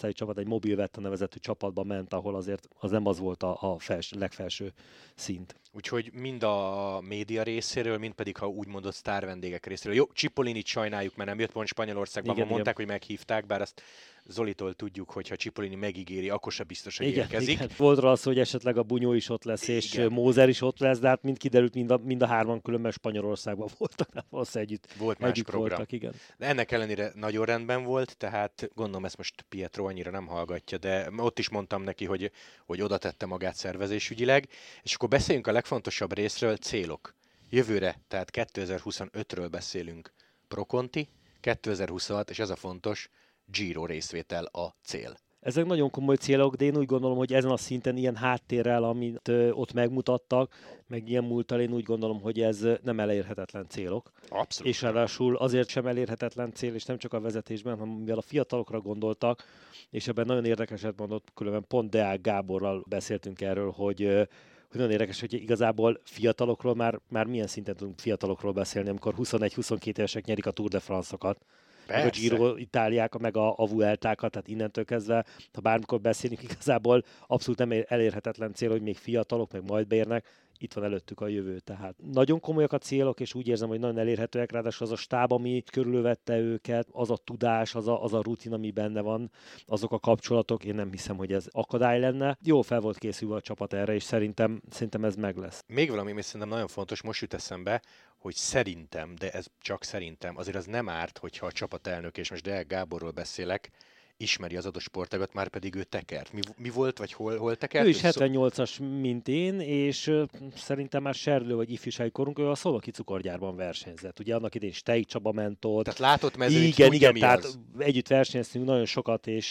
másodosztályi 0.06 0.12
csapat, 0.12 0.38
egy 0.38 0.46
mobil 0.46 0.76
vett 0.76 0.96
a 0.96 1.00
nevezetű 1.00 1.38
csapatba 1.38 1.84
ment, 1.84 2.12
ahol 2.12 2.36
azért 2.36 2.68
az 2.78 2.90
nem 2.90 3.06
az 3.06 3.18
volt 3.18 3.42
a, 3.42 3.56
a 3.60 3.78
fels, 3.78 4.12
legfelső 4.12 4.72
szint. 5.14 5.54
Úgyhogy 5.72 6.10
mind 6.12 6.42
a 6.42 7.00
média 7.00 7.42
részéről, 7.42 7.98
mind 7.98 8.14
pedig, 8.14 8.36
ha 8.36 8.46
úgy 8.46 8.66
mondott, 8.66 8.94
sztár 8.94 9.24
vendégek 9.24 9.66
részéről. 9.66 9.96
Jó, 9.96 10.04
Cipollinit 10.04 10.66
sajnáljuk, 10.66 11.16
mert 11.16 11.28
nem 11.28 11.38
jött 11.38 11.52
pont 11.52 11.68
Spanyolországban, 11.68 12.34
Igen, 12.34 12.46
ma 12.46 12.52
mondták, 12.52 12.76
hogy 12.76 12.86
meghívták, 12.86 13.46
bár 13.46 13.60
azt 13.60 13.82
Zolitól 14.28 14.74
tudjuk, 14.74 15.10
hogy 15.10 15.28
ha 15.28 15.36
Cipollini 15.36 15.74
megígéri, 15.74 16.30
akkor 16.30 16.52
se 16.52 16.64
biztos, 16.64 16.96
hogy 16.98 17.06
érkezik. 17.06 17.48
igen. 17.48 17.70
Volt 17.76 17.98
róla 17.98 18.16
szó, 18.16 18.30
hogy 18.30 18.38
esetleg 18.38 18.76
a 18.78 18.82
Bunyó 18.82 19.12
is 19.12 19.28
ott 19.28 19.44
lesz, 19.44 19.68
és 19.68 19.92
Igen. 19.94 20.12
Mózer 20.12 20.48
is 20.48 20.60
ott 20.60 20.78
lesz, 20.78 20.98
de 20.98 21.08
hát 21.08 21.22
mind 21.22 21.38
kiderült, 21.38 21.74
mind 21.74 21.90
a, 21.90 21.96
mind 22.04 22.22
a 22.22 22.26
hárman 22.26 22.62
különben 22.62 22.90
Spanyolországban 22.92 23.68
voltak, 23.78 24.12
nem 24.12 24.24
valószínűleg 24.30 24.68
együtt, 24.72 24.92
Volt 24.92 25.18
más 25.18 25.30
együtt 25.30 25.46
program. 25.46 25.68
voltak, 25.68 25.92
igen. 25.92 26.12
De 26.36 26.46
ennek 26.46 26.72
ellenére 26.72 27.12
nagyon 27.14 27.44
rendben 27.44 27.84
volt, 27.84 28.16
tehát 28.16 28.68
gondolom 28.74 29.04
ezt 29.04 29.16
most 29.16 29.44
Pietro 29.48 29.86
annyira 29.86 30.10
nem 30.10 30.26
hallgatja, 30.26 30.78
de 30.78 31.08
ott 31.16 31.38
is 31.38 31.48
mondtam 31.48 31.82
neki, 31.82 32.04
hogy, 32.04 32.30
hogy 32.66 32.80
oda 32.80 32.98
tette 32.98 33.26
magát 33.26 33.54
szervezésügyileg. 33.56 34.48
És 34.82 34.94
akkor 34.94 35.08
beszéljünk 35.08 35.46
a 35.46 35.52
legfontosabb 35.52 36.14
részről, 36.14 36.56
célok. 36.56 37.14
Jövőre, 37.50 38.00
tehát 38.08 38.30
2025-ről 38.32 39.48
beszélünk 39.50 40.12
Proconti, 40.48 41.08
2026, 41.40 42.30
és 42.30 42.38
ez 42.38 42.50
a 42.50 42.56
fontos, 42.56 43.08
Giro 43.52 43.86
részvétel 43.86 44.44
a 44.44 44.74
cél. 44.82 45.16
Ezek 45.40 45.64
nagyon 45.66 45.90
komoly 45.90 46.16
célok, 46.16 46.54
de 46.54 46.64
én 46.64 46.76
úgy 46.76 46.86
gondolom, 46.86 47.16
hogy 47.16 47.32
ezen 47.32 47.50
a 47.50 47.56
szinten 47.56 47.96
ilyen 47.96 48.16
háttérrel, 48.16 48.84
amit 48.84 49.28
ott 49.50 49.72
megmutattak, 49.72 50.54
meg 50.86 51.08
ilyen 51.08 51.24
múltal, 51.24 51.60
én 51.60 51.72
úgy 51.72 51.82
gondolom, 51.82 52.20
hogy 52.20 52.40
ez 52.40 52.66
nem 52.82 53.00
elérhetetlen 53.00 53.66
célok. 53.68 54.10
Abszolút. 54.28 54.72
És 54.72 54.82
ráadásul 54.82 55.36
azért 55.36 55.68
sem 55.68 55.86
elérhetetlen 55.86 56.52
cél, 56.52 56.74
és 56.74 56.84
nem 56.84 56.98
csak 56.98 57.12
a 57.12 57.20
vezetésben, 57.20 57.78
hanem 57.78 57.94
mivel 57.94 58.18
a 58.18 58.22
fiatalokra 58.22 58.80
gondoltak, 58.80 59.44
és 59.90 60.08
ebben 60.08 60.26
nagyon 60.26 60.44
érdekeset 60.44 60.98
mondott, 60.98 61.28
különben 61.34 61.64
pont 61.68 61.90
Deák 61.90 62.20
Gáborral 62.20 62.84
beszéltünk 62.88 63.40
erről, 63.40 63.70
hogy 63.70 64.28
hogy 64.68 64.80
nagyon 64.80 64.90
érdekes, 64.90 65.20
hogy 65.20 65.32
igazából 65.32 66.00
fiatalokról 66.04 66.74
már, 66.74 67.00
már 67.08 67.26
milyen 67.26 67.46
szinten 67.46 67.76
tudunk 67.76 67.98
fiatalokról 67.98 68.52
beszélni, 68.52 68.88
amikor 68.88 69.14
21-22 69.18 69.86
évesek 69.86 70.24
nyerik 70.24 70.46
a 70.46 70.50
Tour 70.50 70.68
de 70.68 70.80
France-okat, 70.80 71.44
meg 71.86 72.06
a 72.06 72.10
Giro 72.10 72.56
Itáliák, 72.56 73.18
meg 73.18 73.36
a, 73.36 73.54
a 73.56 73.66
Vueltákat, 73.66 74.30
tehát 74.30 74.48
innentől 74.48 74.84
kezdve, 74.84 75.24
ha 75.52 75.60
bármikor 75.60 76.00
beszélünk, 76.00 76.42
igazából 76.42 77.04
abszolút 77.26 77.58
nem 77.58 77.84
elérhetetlen 77.86 78.52
cél, 78.54 78.70
hogy 78.70 78.82
még 78.82 78.96
fiatalok, 78.96 79.52
meg 79.52 79.62
majd 79.66 79.86
beérnek, 79.86 80.24
itt 80.58 80.72
van 80.72 80.84
előttük 80.84 81.20
a 81.20 81.28
jövő. 81.28 81.58
Tehát 81.58 81.94
nagyon 82.12 82.40
komolyak 82.40 82.72
a 82.72 82.78
célok, 82.78 83.20
és 83.20 83.34
úgy 83.34 83.48
érzem, 83.48 83.68
hogy 83.68 83.78
nagyon 83.78 83.98
elérhetőek, 83.98 84.52
ráadásul 84.52 84.86
az 84.86 84.92
a 84.92 84.96
stáb, 84.96 85.32
ami 85.32 85.62
körülvette 85.72 86.38
őket, 86.38 86.88
az 86.92 87.10
a 87.10 87.16
tudás, 87.16 87.74
az 87.74 87.88
a, 87.88 88.02
az 88.02 88.12
a 88.12 88.22
rutin, 88.22 88.52
ami 88.52 88.70
benne 88.70 89.00
van, 89.00 89.30
azok 89.66 89.92
a 89.92 89.98
kapcsolatok, 89.98 90.64
én 90.64 90.74
nem 90.74 90.90
hiszem, 90.90 91.16
hogy 91.16 91.32
ez 91.32 91.46
akadály 91.50 92.00
lenne. 92.00 92.38
Jó 92.42 92.62
fel 92.62 92.80
volt 92.80 92.98
készülve 92.98 93.34
a 93.34 93.40
csapat 93.40 93.72
erre, 93.72 93.94
és 93.94 94.02
szerintem, 94.02 94.62
szerintem 94.70 95.04
ez 95.04 95.14
meg 95.14 95.36
lesz. 95.36 95.64
Még 95.66 95.90
valami, 95.90 96.10
ami 96.10 96.22
szerintem 96.22 96.50
nagyon 96.50 96.68
fontos, 96.68 97.02
most 97.02 97.20
jut 97.20 97.34
eszembe, 97.34 97.82
hogy 98.18 98.34
szerintem, 98.34 99.14
de 99.14 99.30
ez 99.30 99.46
csak 99.60 99.84
szerintem, 99.84 100.36
azért 100.36 100.56
az 100.56 100.66
nem 100.66 100.88
árt, 100.88 101.18
hogyha 101.18 101.46
a 101.46 101.52
csapatelnök, 101.52 102.18
és 102.18 102.30
most 102.30 102.42
Deák 102.42 102.66
Gáborról 102.66 103.10
beszélek, 103.10 103.70
ismeri 104.16 104.56
az 104.56 104.66
adott 104.66 104.82
sportágat, 104.82 105.34
már 105.34 105.48
pedig 105.48 105.74
ő 105.74 105.82
tekert. 105.82 106.32
Mi, 106.32 106.40
mi 106.56 106.70
volt, 106.70 106.98
vagy 106.98 107.12
hol, 107.12 107.36
hol 107.36 107.56
tekert? 107.56 107.86
Ő 107.86 107.88
is 107.88 108.00
78-as, 108.02 109.00
mint 109.00 109.28
én, 109.28 109.60
és 109.60 110.12
szerintem 110.54 111.02
már 111.02 111.14
serlő 111.14 111.54
vagy 111.54 111.72
ifjúsági 111.72 112.10
korunk, 112.10 112.38
ő 112.38 112.48
a 112.48 112.54
Szolnoki 112.54 112.90
cukorgyárban 112.90 113.56
versenyzett. 113.56 114.18
Ugye 114.18 114.34
annak 114.34 114.54
idén 114.54 114.72
Stei 114.72 115.04
Csaba 115.04 115.32
ment 115.32 115.64
ott. 115.64 115.84
Tehát 115.84 115.98
látott 115.98 116.36
mezőnyt, 116.36 116.62
Igen, 116.62 116.90
tudja, 116.90 116.94
igen, 116.94 117.12
mi 117.12 117.20
tehát 117.20 117.44
az. 117.44 117.58
együtt 117.78 118.08
versenyeztünk 118.08 118.64
nagyon 118.64 118.84
sokat, 118.84 119.26
és 119.26 119.50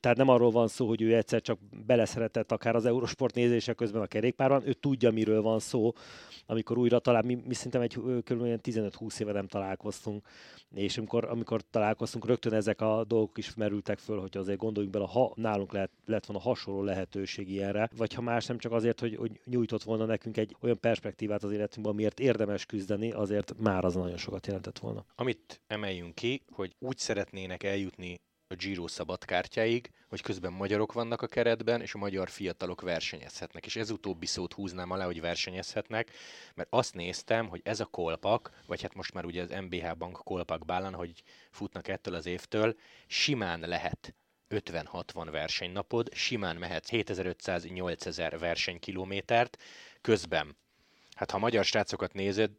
tehát 0.00 0.16
nem 0.16 0.28
arról 0.28 0.50
van 0.50 0.68
szó, 0.68 0.88
hogy 0.88 1.02
ő 1.02 1.16
egyszer 1.16 1.40
csak 1.40 1.58
beleszeretett 1.86 2.52
akár 2.52 2.74
az 2.74 2.84
Eurosport 2.84 3.34
nézése 3.34 3.72
közben 3.72 4.02
a 4.02 4.06
kerékpárban, 4.06 4.62
ő 4.66 4.72
tudja, 4.72 5.10
miről 5.10 5.42
van 5.42 5.58
szó, 5.58 5.92
amikor 6.46 6.78
újra 6.78 6.98
talán, 6.98 7.24
mi, 7.24 7.38
mi 7.46 7.54
szerintem 7.54 7.80
egy 7.80 7.94
kb. 8.24 8.60
15-20 8.62 9.20
éve 9.20 9.32
nem 9.32 9.46
találkoztunk, 9.46 10.26
és 10.74 10.98
amikor, 10.98 11.24
amikor 11.24 11.60
találkoztunk, 11.70 12.26
rögtön 12.26 12.52
ezek 12.52 12.80
a 12.80 13.04
dolgok 13.04 13.38
is 13.38 13.54
merültek 13.78 13.98
föl, 13.98 14.20
hogy 14.20 14.36
azért 14.36 14.58
gondoljunk 14.58 14.94
bele, 14.94 15.06
ha 15.06 15.32
nálunk 15.34 15.72
lehet, 15.72 15.90
lett 16.06 16.26
volna 16.26 16.42
hasonló 16.42 16.82
lehetőség 16.82 17.50
ilyenre, 17.50 17.90
vagy 17.96 18.14
ha 18.14 18.22
más 18.22 18.46
nem 18.46 18.58
csak 18.58 18.72
azért, 18.72 19.00
hogy, 19.00 19.16
hogy 19.16 19.40
nyújtott 19.44 19.82
volna 19.82 20.04
nekünk 20.04 20.36
egy 20.36 20.56
olyan 20.60 20.80
perspektívát 20.80 21.42
az 21.42 21.50
életünkben, 21.50 21.92
amiért 21.92 22.20
érdemes 22.20 22.66
küzdeni, 22.66 23.12
azért 23.12 23.54
már 23.58 23.84
az 23.84 23.94
nagyon 23.94 24.16
sokat 24.16 24.46
jelentett 24.46 24.78
volna. 24.78 25.04
Amit 25.14 25.60
emeljünk 25.66 26.14
ki, 26.14 26.42
hogy 26.50 26.74
úgy 26.78 26.98
szeretnének 26.98 27.62
eljutni 27.62 28.20
a 28.50 28.54
Giro 28.54 28.88
szabadkártyáig, 28.88 29.90
hogy 30.08 30.22
közben 30.22 30.52
magyarok 30.52 30.92
vannak 30.92 31.22
a 31.22 31.26
keretben, 31.26 31.80
és 31.80 31.94
a 31.94 31.98
magyar 31.98 32.30
fiatalok 32.30 32.80
versenyezhetnek. 32.80 33.66
És 33.66 33.76
ez 33.76 33.90
utóbbi 33.90 34.26
szót 34.26 34.52
húznám 34.52 34.90
alá, 34.90 35.04
hogy 35.04 35.20
versenyezhetnek, 35.20 36.10
mert 36.54 36.68
azt 36.72 36.94
néztem, 36.94 37.48
hogy 37.48 37.60
ez 37.64 37.80
a 37.80 37.84
kolpak, 37.84 38.50
vagy 38.66 38.82
hát 38.82 38.94
most 38.94 39.12
már 39.12 39.24
ugye 39.24 39.42
az 39.42 39.50
MBH 39.50 39.96
Bank 39.96 40.20
kolpak 40.24 40.64
bálán, 40.64 40.94
hogy 40.94 41.22
futnak 41.50 41.88
ettől 41.88 42.14
az 42.14 42.26
évtől, 42.26 42.76
simán 43.06 43.60
lehet 43.60 44.14
50-60 44.50 45.28
versenynapod, 45.30 46.14
simán 46.14 46.56
mehetsz 46.56 46.88
7500-8000 46.92 48.36
versenykilométert, 48.38 49.56
közben, 50.00 50.56
hát 51.14 51.30
ha 51.30 51.38
magyar 51.38 51.64
srácokat 51.64 52.12
nézed, 52.12 52.50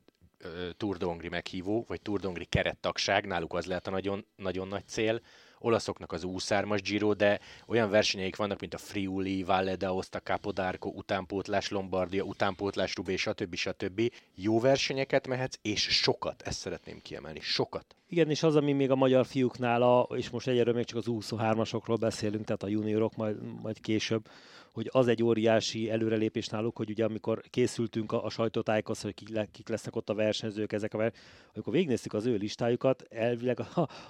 Tour 0.78 0.97
de 0.97 1.30
meghívó, 1.30 1.86
vagy 1.88 2.02
Tour 2.02 2.19
de 2.19 2.45
kerettagság, 2.49 3.25
náluk 3.25 3.54
az 3.54 3.65
lehet 3.65 3.88
a 3.88 3.91
nagyon, 3.91 4.25
nagyon 4.36 4.67
nagy 4.67 4.88
cél, 4.88 5.21
olaszoknak 5.60 6.12
az 6.12 6.24
úszármas 6.24 6.82
Giro, 6.82 7.13
de 7.13 7.39
olyan 7.67 7.89
versenyeik 7.89 8.36
vannak, 8.36 8.60
mint 8.60 8.74
a 8.74 8.78
Friuli, 8.78 9.43
Valle 9.43 9.76
d'Aosta, 9.80 10.24
Capodarco, 10.24 10.89
utánpótlás 10.89 11.69
Lombardia, 11.69 12.24
utánpótlás 12.24 12.95
Rubé, 12.95 13.15
stb. 13.15 13.56
stb. 13.56 14.02
Jó 14.36 14.60
versenyeket 14.60 15.28
mehetsz, 15.28 15.60
és 15.62 15.82
sokat, 15.82 16.41
ezt 16.41 16.60
szeretném 16.60 17.00
kiemelni, 17.02 17.39
sokat. 17.39 17.95
Igen, 18.08 18.30
és 18.30 18.43
az, 18.43 18.56
ami 18.56 18.74
még 18.74 18.91
a 18.91 18.95
magyar 18.95 19.26
fiúknál, 19.26 19.82
a, 19.82 20.08
és 20.15 20.30
most 20.30 20.48
egyelőre 20.48 20.72
még 20.72 20.86
csak 20.86 20.98
az 20.98 21.06
23-asokról 21.08 21.98
beszélünk, 22.00 22.45
tehát 22.45 22.63
a 22.63 22.67
juniorok 22.67 23.15
majd, 23.15 23.62
majd 23.62 23.80
később, 23.80 24.28
hogy 24.71 24.89
az 24.91 25.08
egy 25.08 25.23
óriási 25.23 25.89
előrelépés 25.89 26.47
náluk, 26.47 26.77
hogy 26.77 26.89
ugye 26.89 27.05
amikor 27.05 27.41
készültünk 27.49 28.12
a, 28.12 28.23
a 28.23 28.29
sajtótájékhoz, 28.29 29.01
hogy 29.01 29.13
kik, 29.13 29.29
le, 29.29 29.47
kik 29.51 29.69
lesznek 29.69 29.95
ott 29.95 30.10
a 30.10 30.13
versenyzők, 30.13 30.71
ezek 30.71 30.93
a 30.93 30.97
ver... 30.97 31.13
amikor 31.53 31.73
végignéztük 31.73 32.13
az 32.13 32.25
ő 32.25 32.36
listájukat, 32.36 33.05
elvileg 33.10 33.60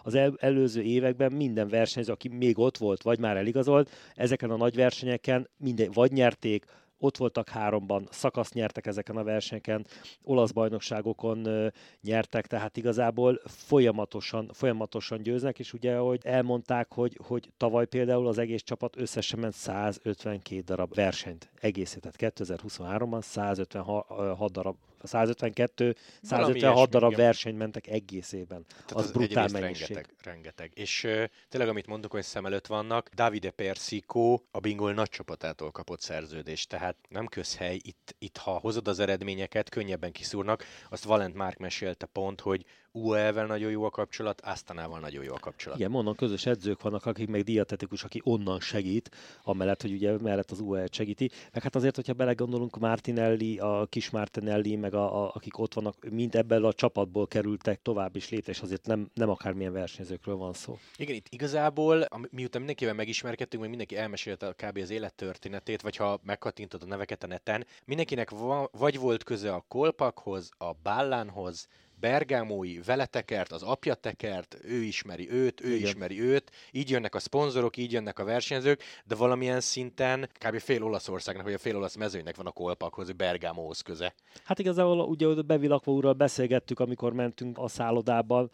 az 0.03 0.15
el, 0.15 0.33
előző 0.39 0.81
években 0.81 1.31
minden 1.31 1.67
versenyző, 1.67 2.11
aki 2.11 2.27
még 2.27 2.59
ott 2.59 2.77
volt, 2.77 3.01
vagy 3.01 3.19
már 3.19 3.37
eligazolt, 3.37 3.89
ezeken 4.15 4.49
a 4.49 4.57
nagy 4.57 4.75
versenyeken 4.75 5.49
minden, 5.57 5.91
vagy 5.91 6.11
nyerték, 6.11 6.65
ott 6.99 7.17
voltak 7.17 7.49
háromban, 7.49 8.07
szakaszt 8.11 8.53
nyertek 8.53 8.85
ezeken 8.85 9.17
a 9.17 9.23
versenyeken, 9.23 9.85
olasz 10.23 10.51
bajnokságokon 10.51 11.71
nyertek, 12.01 12.47
tehát 12.47 12.77
igazából 12.77 13.41
folyamatosan, 13.45 14.49
folyamatosan 14.53 15.21
győznek, 15.21 15.59
és 15.59 15.73
ugye, 15.73 15.97
hogy 15.97 16.19
elmondták, 16.23 16.93
hogy, 16.93 17.19
hogy 17.27 17.51
tavaly 17.57 17.85
például 17.85 18.27
az 18.27 18.37
egész 18.37 18.61
csapat 18.61 18.95
összesen 18.97 19.39
ment 19.39 19.53
152 19.53 20.61
darab 20.61 20.95
versenyt 20.95 21.49
egészét, 21.59 22.01
tehát 22.01 22.35
2023-ban 22.37 23.21
156 23.21 24.51
darab 24.51 24.75
152, 25.07 25.95
156 26.21 26.89
darab 26.89 27.15
verseny 27.15 27.55
mentek 27.55 27.87
egész 27.87 28.31
évben. 28.31 28.65
Tehát 28.67 28.91
az, 28.91 29.03
az 29.03 29.11
brutál 29.11 29.47
mennyiség. 29.47 29.87
Rengeteg, 29.87 30.15
rengeteg. 30.23 30.71
És 30.73 31.03
uh, 31.03 31.23
tényleg, 31.49 31.69
amit 31.69 31.87
mondok, 31.87 32.11
hogy 32.11 32.23
szem 32.23 32.45
előtt 32.45 32.67
vannak, 32.67 33.09
Davide 33.09 33.51
Persico 33.51 34.39
a 34.51 34.59
Bingol 34.59 34.93
nagy 34.93 35.09
csapatától 35.09 35.71
kapott 35.71 36.01
szerződést, 36.01 36.69
tehát 36.69 36.95
nem 37.09 37.27
közhely, 37.27 37.79
itt, 37.81 38.15
itt 38.19 38.37
ha 38.37 38.51
hozod 38.51 38.87
az 38.87 38.99
eredményeket, 38.99 39.69
könnyebben 39.69 40.11
kiszúrnak. 40.11 40.63
Azt 40.89 41.03
Valent 41.03 41.35
Márk 41.35 41.57
mesélte 41.57 42.05
pont, 42.05 42.41
hogy 42.41 42.65
UAE-vel 42.91 43.45
nagyon 43.45 43.71
jó 43.71 43.83
a 43.83 43.89
kapcsolat, 43.89 44.41
Asztanával 44.41 44.99
nagyon 44.99 45.23
jó 45.23 45.33
a 45.33 45.39
kapcsolat. 45.39 45.77
Igen, 45.77 45.91
mondom, 45.91 46.15
közös 46.15 46.45
edzők 46.45 46.81
vannak, 46.81 47.05
akik 47.05 47.27
meg 47.27 47.43
dietetikus, 47.43 48.03
aki 48.03 48.21
onnan 48.23 48.59
segít, 48.59 49.11
amellett, 49.43 49.81
hogy 49.81 49.91
ugye 49.91 50.17
mellett 50.17 50.51
az 50.51 50.59
UAE 50.59 50.87
segíti. 50.91 51.29
Meg 51.53 51.63
hát 51.63 51.75
azért, 51.75 51.95
hogyha 51.95 52.13
belegondolunk, 52.13 52.79
Martinelli, 52.79 53.59
a 53.59 53.87
kis 53.89 54.09
Martinelli, 54.09 54.75
meg 54.75 54.93
a, 54.93 55.23
a, 55.23 55.31
akik 55.33 55.57
ott 55.57 55.73
vannak, 55.73 56.09
mind 56.09 56.35
ebből 56.35 56.65
a 56.65 56.73
csapatból 56.73 57.27
kerültek 57.27 57.81
tovább 57.81 58.15
is 58.15 58.29
létre, 58.29 58.51
és 58.51 58.61
azért 58.61 58.85
nem, 58.85 59.09
nem 59.13 59.29
akármilyen 59.29 59.73
versenyzőkről 59.73 60.35
van 60.35 60.53
szó. 60.53 60.77
Igen, 60.97 61.15
itt 61.15 61.27
igazából, 61.29 62.07
miután 62.29 62.57
mindenkivel 62.57 62.93
megismerkedtünk, 62.93 63.61
meg 63.61 63.69
mindenki 63.69 63.97
elmesélte 63.97 64.47
a 64.47 64.53
kb. 64.53 64.77
az 64.77 64.89
élettörténetét, 64.89 65.81
vagy 65.81 65.95
ha 65.95 66.19
megkattintod 66.23 66.83
a 66.83 66.85
neveket 66.85 67.23
a 67.23 67.27
neten, 67.27 67.65
mindenkinek 67.85 68.29
va, 68.29 68.69
vagy 68.71 68.99
volt 68.99 69.23
köze 69.23 69.53
a 69.53 69.65
kolpakhoz, 69.67 70.49
a 70.57 70.73
bállánhoz, 70.83 71.67
Bergámói 71.99 72.79
vele 72.85 73.05
tekert, 73.05 73.51
az 73.51 73.63
apja 73.63 73.93
tekert, 73.93 74.57
ő 74.63 74.81
ismeri 74.81 75.31
őt, 75.31 75.61
ő 75.61 75.73
Igen. 75.73 75.87
ismeri 75.87 76.21
őt, 76.21 76.51
így 76.71 76.89
jönnek 76.89 77.15
a 77.15 77.19
szponzorok, 77.19 77.77
így 77.77 77.91
jönnek 77.91 78.19
a 78.19 78.23
versenyzők, 78.23 78.83
de 79.05 79.15
valamilyen 79.15 79.59
szinten 79.59 80.29
kb. 80.45 80.59
fél 80.59 80.83
Olaszországnak, 80.83 81.43
vagy 81.43 81.53
a 81.53 81.57
fél 81.57 81.75
olasz 81.75 81.95
mezőnynek 81.95 82.35
van 82.35 82.45
a 82.45 82.51
kolpakhoz, 82.51 83.05
hogy 83.05 83.15
Bergámóhoz 83.15 83.81
köze. 83.81 84.13
Hát 84.43 84.59
igazából 84.59 84.99
ugye 84.99 85.41
bevilakva 85.41 85.91
úrral 85.91 86.13
beszélgettük, 86.13 86.79
amikor 86.79 87.13
mentünk 87.13 87.57
a 87.57 87.67
szállodában, 87.67 88.51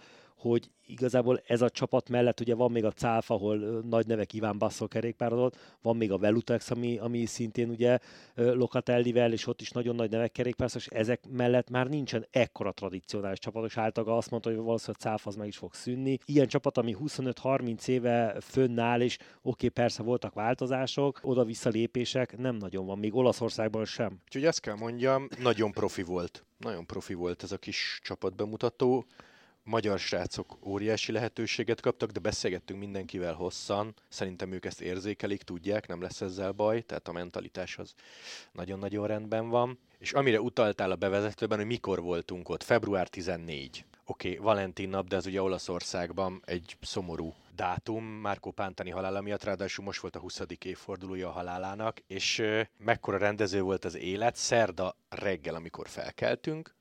hogy 0.50 0.70
igazából 0.86 1.42
ez 1.46 1.62
a 1.62 1.70
csapat 1.70 2.10
mellett 2.10 2.40
ugye 2.40 2.56
van 2.56 2.72
még 2.72 2.86
a 2.86 2.92
CÁF, 2.92 3.32
ahol 3.32 3.58
nagy 3.82 4.08
nevek 4.08 4.34
Iván 4.34 4.58
Basszol 4.58 4.88
kerékpározott, 4.88 5.78
van 5.82 5.98
még 5.98 6.12
a 6.12 6.18
Velutex, 6.18 6.72
ami, 6.72 6.98
ami 6.98 7.26
szintén 7.26 7.70
ugye 7.70 7.98
Locatellivel, 8.36 9.32
és 9.32 9.48
ott 9.48 9.62
is 9.62 9.72
nagyon 9.72 9.96
nagy 9.96 10.10
nevek 10.10 10.32
kerékpározás, 10.32 10.86
és 10.86 10.98
ezek 10.98 11.24
mellett 11.30 11.70
már 11.70 11.88
nincsen 11.88 12.28
ekkora 12.32 12.72
tradicionális 12.72 13.40
csapat, 13.40 13.66
és 13.66 13.78
általában 13.78 14.18
azt 14.18 14.30
mondta, 14.30 14.50
hogy 14.50 14.58
valószínűleg 14.58 15.02
a 15.02 15.04
CÁF 15.04 15.28
az 15.28 15.36
meg 15.36 15.48
is 15.48 15.58
fog 15.58 15.74
szűnni. 15.74 16.18
Ilyen 16.26 16.48
csapat, 16.48 16.78
ami 16.78 16.96
25-30 17.00 17.88
éve 17.88 18.36
fönnáll, 18.42 19.02
és 19.02 19.18
oké, 19.18 19.30
okay, 19.42 19.70
persze 19.70 20.04
voltak 20.04 20.34
változások, 20.34 21.20
oda-vissza 21.24 21.70
lépések, 21.70 22.38
nem 22.38 22.56
nagyon 22.56 22.86
van, 22.86 23.00
még 23.00 23.16
Olaszországban 23.16 23.86
sem. 23.86 24.20
Úgyhogy 24.26 24.46
azt 24.46 24.60
kell 24.60 24.76
mondjam, 24.76 25.28
nagyon 25.42 25.72
profi 25.72 26.04
volt. 26.04 26.46
Nagyon 26.58 26.86
profi 26.86 27.14
volt 27.14 27.44
ez 27.44 27.52
a 27.52 27.58
kis 27.58 28.00
csapatbemutató 28.04 29.06
magyar 29.66 30.00
srácok 30.00 30.58
óriási 30.66 31.12
lehetőséget 31.12 31.82
kaptak, 31.82 32.12
de 32.12 32.20
beszélgettünk 32.20 32.80
mindenkivel 32.80 33.34
hosszan. 33.34 33.94
Szerintem 34.10 34.52
ők 34.52 34.66
ezt 34.66 34.82
érzékelik, 34.82 35.42
tudják, 35.42 35.88
nem 35.88 36.02
lesz 36.02 36.22
ezzel 36.22 36.52
baj, 36.52 36.82
tehát 36.82 37.08
a 37.08 37.12
mentalitás 37.12 37.78
az 37.78 37.94
nagyon-nagyon 38.52 39.08
rendben 39.08 39.50
van. 39.50 39.80
És 39.98 40.14
amire 40.14 40.42
utaltál 40.42 40.92
a 40.92 40.96
bevezetőben, 40.96 41.58
hogy 41.58 41.68
mikor 41.68 42.02
voltunk 42.02 42.50
ott, 42.50 42.64
február 42.64 43.08
14. 43.08 43.86
Oké, 44.06 44.30
okay, 44.30 44.44
Valentin 44.44 44.90
nap, 44.90 45.08
de 45.08 45.16
ez 45.16 45.26
ugye 45.26 45.42
Olaszországban 45.42 46.42
egy 46.46 46.78
szomorú 46.82 47.34
dátum, 47.56 48.04
Márkó 48.04 48.52
Pántani 48.52 48.90
halála 48.90 49.22
miatt, 49.22 49.44
ráadásul 49.44 49.86
most 49.86 50.02
volt 50.02 50.16
a 50.16 50.20
20. 50.20 50.42
évfordulója 50.64 51.28
a 51.28 51.32
halálának, 51.32 52.02
és 52.08 52.44
mekkora 52.78 53.18
rendező 53.18 53.62
volt 53.62 53.86
az 53.86 53.96
élet, 53.96 54.36
szerda 54.36 54.96
reggel, 55.10 55.56
amikor 55.56 55.88
felkeltünk, 55.88 56.76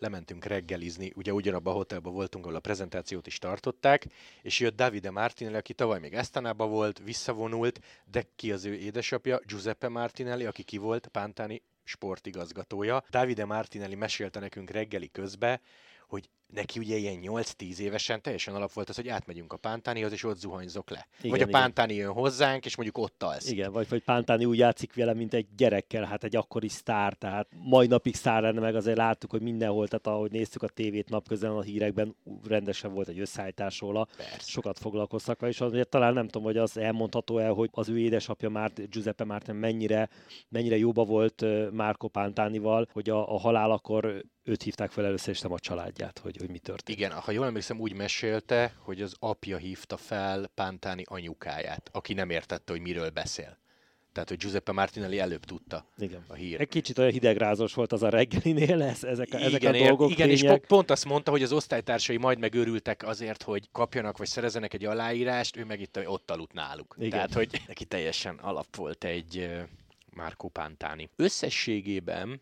lementünk 0.00 0.44
reggelizni, 0.44 1.12
ugye 1.14 1.32
ugyanabban 1.32 1.72
a 1.72 1.76
hotelban 1.76 2.12
voltunk, 2.12 2.44
ahol 2.44 2.56
a 2.56 2.60
prezentációt 2.60 3.26
is 3.26 3.38
tartották, 3.38 4.06
és 4.42 4.60
jött 4.60 4.76
Davide 4.76 5.10
Martinelli, 5.10 5.56
aki 5.56 5.74
tavaly 5.74 5.98
még 5.98 6.14
Esztanában 6.14 6.70
volt, 6.70 6.98
visszavonult, 6.98 7.80
de 8.04 8.24
ki 8.36 8.52
az 8.52 8.64
ő 8.64 8.74
édesapja, 8.74 9.40
Giuseppe 9.46 9.88
Martinelli, 9.88 10.44
aki 10.44 10.62
ki 10.62 10.76
volt, 10.76 11.08
Pántani 11.08 11.62
sportigazgatója. 11.84 13.04
Davide 13.10 13.44
Martinelli 13.44 13.94
mesélte 13.94 14.40
nekünk 14.40 14.70
reggeli 14.70 15.10
közbe, 15.10 15.60
hogy 16.08 16.30
neki 16.52 16.78
ugye 16.78 16.96
ilyen 16.96 17.20
8-10 17.22 17.78
évesen 17.78 18.22
teljesen 18.22 18.54
alap 18.54 18.72
volt 18.72 18.88
az, 18.88 18.96
hogy 18.96 19.08
átmegyünk 19.08 19.52
a 19.52 19.56
Pántánihoz, 19.56 20.12
és 20.12 20.24
ott 20.24 20.38
zuhanyzok 20.38 20.90
le. 20.90 21.06
Igen, 21.18 21.30
vagy 21.30 21.40
a 21.40 21.46
Pántáni 21.46 21.94
jön 21.94 22.12
hozzánk, 22.12 22.64
és 22.64 22.76
mondjuk 22.76 22.98
ott 22.98 23.22
alszik. 23.22 23.52
Igen, 23.52 23.72
vagy, 23.72 23.88
vagy 23.88 24.02
Pántáni 24.02 24.44
úgy 24.44 24.58
játszik 24.58 24.94
vele, 24.94 25.14
mint 25.14 25.34
egy 25.34 25.46
gyerekkel, 25.56 26.04
hát 26.04 26.24
egy 26.24 26.36
akkori 26.36 26.68
sztár, 26.68 27.14
tehát 27.14 27.48
mai 27.62 27.86
napig 27.86 28.14
sztár 28.14 28.42
lenne, 28.42 28.60
meg 28.60 28.74
azért 28.74 28.96
láttuk, 28.96 29.30
hogy 29.30 29.42
mindenhol, 29.42 29.88
tehát 29.88 30.06
ahogy 30.06 30.30
néztük 30.30 30.62
a 30.62 30.68
tévét 30.68 31.08
napközben 31.08 31.50
a 31.50 31.62
hírekben, 31.62 32.16
rendesen 32.48 32.92
volt 32.92 33.08
egy 33.08 33.20
összeállítás 33.20 33.80
róla, 33.80 34.08
Persze. 34.16 34.50
sokat 34.50 34.78
foglalkoztak 34.78 35.38
és 35.48 35.60
azért 35.60 35.88
talán 35.88 36.12
nem 36.12 36.26
tudom, 36.26 36.42
hogy 36.42 36.56
az 36.56 36.76
elmondható 36.76 37.38
el, 37.38 37.52
hogy 37.52 37.68
az 37.72 37.88
ő 37.88 37.98
édesapja 37.98 38.48
már 38.48 38.72
Giuseppe 38.90 39.24
Márten 39.24 39.56
mennyire, 39.56 40.08
mennyire 40.48 40.76
jóba 40.76 41.04
volt 41.04 41.44
Márko 41.72 42.08
Pántánival, 42.08 42.88
hogy 42.92 43.10
a, 43.10 43.34
a 43.34 43.38
halálakor 43.38 44.24
őt 44.50 44.62
hívták 44.62 44.90
fel 44.90 45.04
először, 45.04 45.34
és 45.34 45.40
nem 45.40 45.52
a 45.52 45.58
családját, 45.58 46.18
hogy, 46.18 46.36
hogy 46.36 46.50
mi 46.50 46.58
történt. 46.58 46.98
Igen, 46.98 47.12
ha 47.12 47.30
jól 47.30 47.46
emlékszem, 47.46 47.80
úgy 47.80 47.94
mesélte, 47.94 48.74
hogy 48.78 49.02
az 49.02 49.14
apja 49.18 49.56
hívta 49.56 49.96
fel 49.96 50.50
Pántáni 50.54 51.02
anyukáját, 51.06 51.90
aki 51.92 52.12
nem 52.12 52.30
értette, 52.30 52.72
hogy 52.72 52.80
miről 52.80 53.10
beszél. 53.10 53.58
Tehát, 54.12 54.28
hogy 54.28 54.38
Giuseppe 54.38 54.72
Martinelli 54.72 55.18
előbb 55.18 55.44
tudta 55.44 55.86
igen. 55.98 56.24
a 56.28 56.34
hír. 56.34 56.60
Egy 56.60 56.68
kicsit 56.68 56.98
olyan 56.98 57.10
hidegrázos 57.10 57.74
volt 57.74 57.92
az 57.92 58.02
a 58.02 58.08
reggelinél, 58.08 58.76
lesz, 58.76 59.02
ezek 59.02 59.28
a, 59.32 59.36
igen, 59.36 59.48
ezek 59.48 59.62
a 59.62 59.72
dolgok. 59.72 60.10
Igen, 60.10 60.28
tények. 60.28 60.60
és 60.60 60.66
pont 60.66 60.90
azt 60.90 61.04
mondta, 61.04 61.30
hogy 61.30 61.42
az 61.42 61.52
osztálytársai 61.52 62.16
majd 62.16 62.38
megőrültek 62.38 63.06
azért, 63.06 63.42
hogy 63.42 63.68
kapjanak 63.72 64.18
vagy 64.18 64.26
szerezenek 64.26 64.74
egy 64.74 64.84
aláírást, 64.84 65.56
ő 65.56 65.64
meg 65.64 65.80
itt 65.80 65.98
ott 66.06 66.30
aludt 66.30 66.52
náluk. 66.52 66.94
Igen. 66.98 67.10
Tehát, 67.10 67.32
hogy 67.32 67.62
neki 67.66 67.84
teljesen 67.84 68.36
alap 68.36 68.76
volt 68.76 69.04
egy 69.04 69.50
Márkó 70.10 70.48
Pántáni. 70.48 71.10
Összességében 71.16 72.40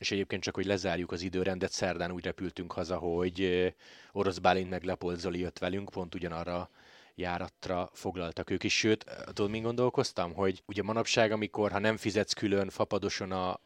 és 0.00 0.10
egyébként 0.10 0.42
csak, 0.42 0.54
hogy 0.54 0.66
lezárjuk 0.66 1.12
az 1.12 1.22
időrendet, 1.22 1.72
szerdán 1.72 2.12
úgy 2.12 2.24
repültünk 2.24 2.72
haza, 2.72 2.96
hogy 2.96 3.72
Orosz 4.12 4.38
Bálint 4.38 4.70
meg 4.70 4.84
Leopold 4.84 5.18
Zoli 5.18 5.38
jött 5.38 5.58
velünk, 5.58 5.90
pont 5.90 6.14
ugyanarra 6.14 6.70
járatra 7.14 7.90
foglaltak 7.92 8.50
ők 8.50 8.64
is. 8.64 8.78
Sőt, 8.78 9.04
tudod, 9.32 9.50
min 9.50 9.62
gondolkoztam? 9.62 10.34
Hogy 10.34 10.62
ugye 10.66 10.82
manapság, 10.82 11.32
amikor 11.32 11.70
ha 11.70 11.78
nem 11.78 11.96
fizetsz 11.96 12.32
külön 12.32 12.68
fapadoson 12.68 13.32
a, 13.32 13.60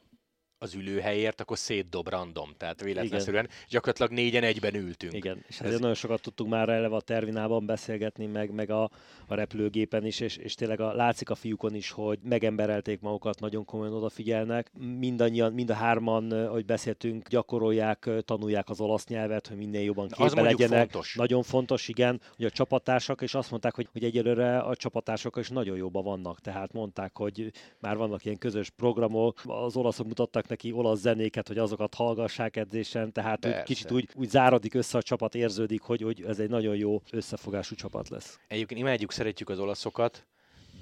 az 0.59 0.75
ülőhelyért, 0.75 1.41
akkor 1.41 1.59
szétdob 1.59 2.09
random, 2.09 2.51
tehát 2.57 2.83
véletlenszerűen 2.83 3.45
Igen. 3.45 3.57
gyakorlatilag 3.69 4.11
négyen 4.13 4.43
egyben 4.43 4.75
ültünk. 4.75 5.13
Igen, 5.13 5.45
és 5.49 5.59
ezért 5.59 5.75
Ez... 5.75 5.81
nagyon 5.81 5.95
sokat 5.95 6.21
tudtunk 6.21 6.51
már 6.51 6.69
eleve 6.69 6.97
a 6.97 7.01
terminálban 7.01 7.67
beszélgetni, 7.67 8.27
meg, 8.27 8.51
meg 8.51 8.71
a, 8.71 8.83
a 9.27 9.35
repülőgépen 9.35 10.07
is, 10.07 10.21
és, 10.21 10.37
és 10.37 10.55
tényleg 10.55 10.81
a, 10.81 10.93
látszik 10.93 11.31
a 11.31 11.35
fiúkon 11.35 11.75
is, 11.75 11.91
hogy 11.91 12.19
megemberelték 12.23 13.01
magukat, 13.01 13.41
nagyon 13.41 13.65
komolyan 13.65 13.95
odafigyelnek. 13.95 14.71
Mindannyian, 14.99 15.53
mind 15.53 15.71
a 15.71 15.75
hárman, 15.75 16.31
ahogy 16.31 16.65
beszéltünk, 16.65 17.29
gyakorolják, 17.29 18.11
tanulják 18.25 18.69
az 18.69 18.81
olasz 18.81 19.07
nyelvet, 19.07 19.47
hogy 19.47 19.57
minél 19.57 19.83
jobban 19.83 20.09
képbe 20.09 20.43
legyenek. 20.43 20.91
Fontos. 20.91 21.15
Nagyon 21.15 21.43
fontos, 21.43 21.89
igen, 21.89 22.21
hogy 22.37 22.45
a 22.45 22.51
csapatársak, 22.51 23.23
és 23.23 23.35
azt 23.35 23.51
mondták, 23.51 23.75
hogy, 23.75 23.89
hogy 23.93 24.05
egyelőre 24.05 24.59
a 24.59 24.77
csapatársak 24.77 25.37
is 25.37 25.49
nagyon 25.49 25.77
jóban 25.77 26.05
vannak, 26.05 26.41
tehát 26.41 26.73
mondták, 26.73 27.17
hogy 27.17 27.51
már 27.81 27.97
vannak 27.97 28.25
ilyen 28.25 28.39
közös 28.39 28.71
programok, 28.71 29.41
az 29.45 29.77
olaszok 29.77 30.07
mutattak 30.07 30.44
neki 30.49 30.73
olasz 30.73 30.99
zenéket, 30.99 31.49
hogy 31.49 31.59
azokat 31.59 31.95
hallgassák 31.95 32.57
edzésen, 32.57 33.13
tehát 33.13 33.47
úgy, 33.47 33.63
kicsit 33.63 33.91
úgy, 33.91 34.09
úgy 34.15 34.29
záradik 34.29 34.75
össze 34.75 34.99
a 34.99 35.03
csapat, 35.03 35.35
érződik, 35.35 35.81
hogy, 35.81 36.03
hogy 36.03 36.25
ez 36.27 36.39
egy 36.39 36.51
nagyon 36.51 36.77
jó 36.77 37.03
összefogású 37.11 37.75
csapat 37.75 38.09
lesz. 38.09 38.39
Egyébként 38.49 38.81
imádjuk, 38.81 39.13
szeretjük 39.13 39.49
az 39.49 39.59
olaszokat, 39.59 40.27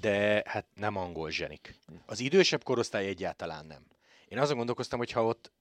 de 0.01 0.43
hát 0.45 0.65
nem 0.75 0.97
angol 0.97 1.31
zsenik. 1.31 1.75
Az 2.05 2.19
idősebb 2.19 2.63
korosztály 2.63 3.07
egyáltalán 3.07 3.65
nem. 3.65 3.81
Én 4.27 4.39
azon 4.39 4.57
gondolkoztam, 4.57 4.99
hogy 4.99 5.11
ha 5.11 5.25
ott 5.25 5.51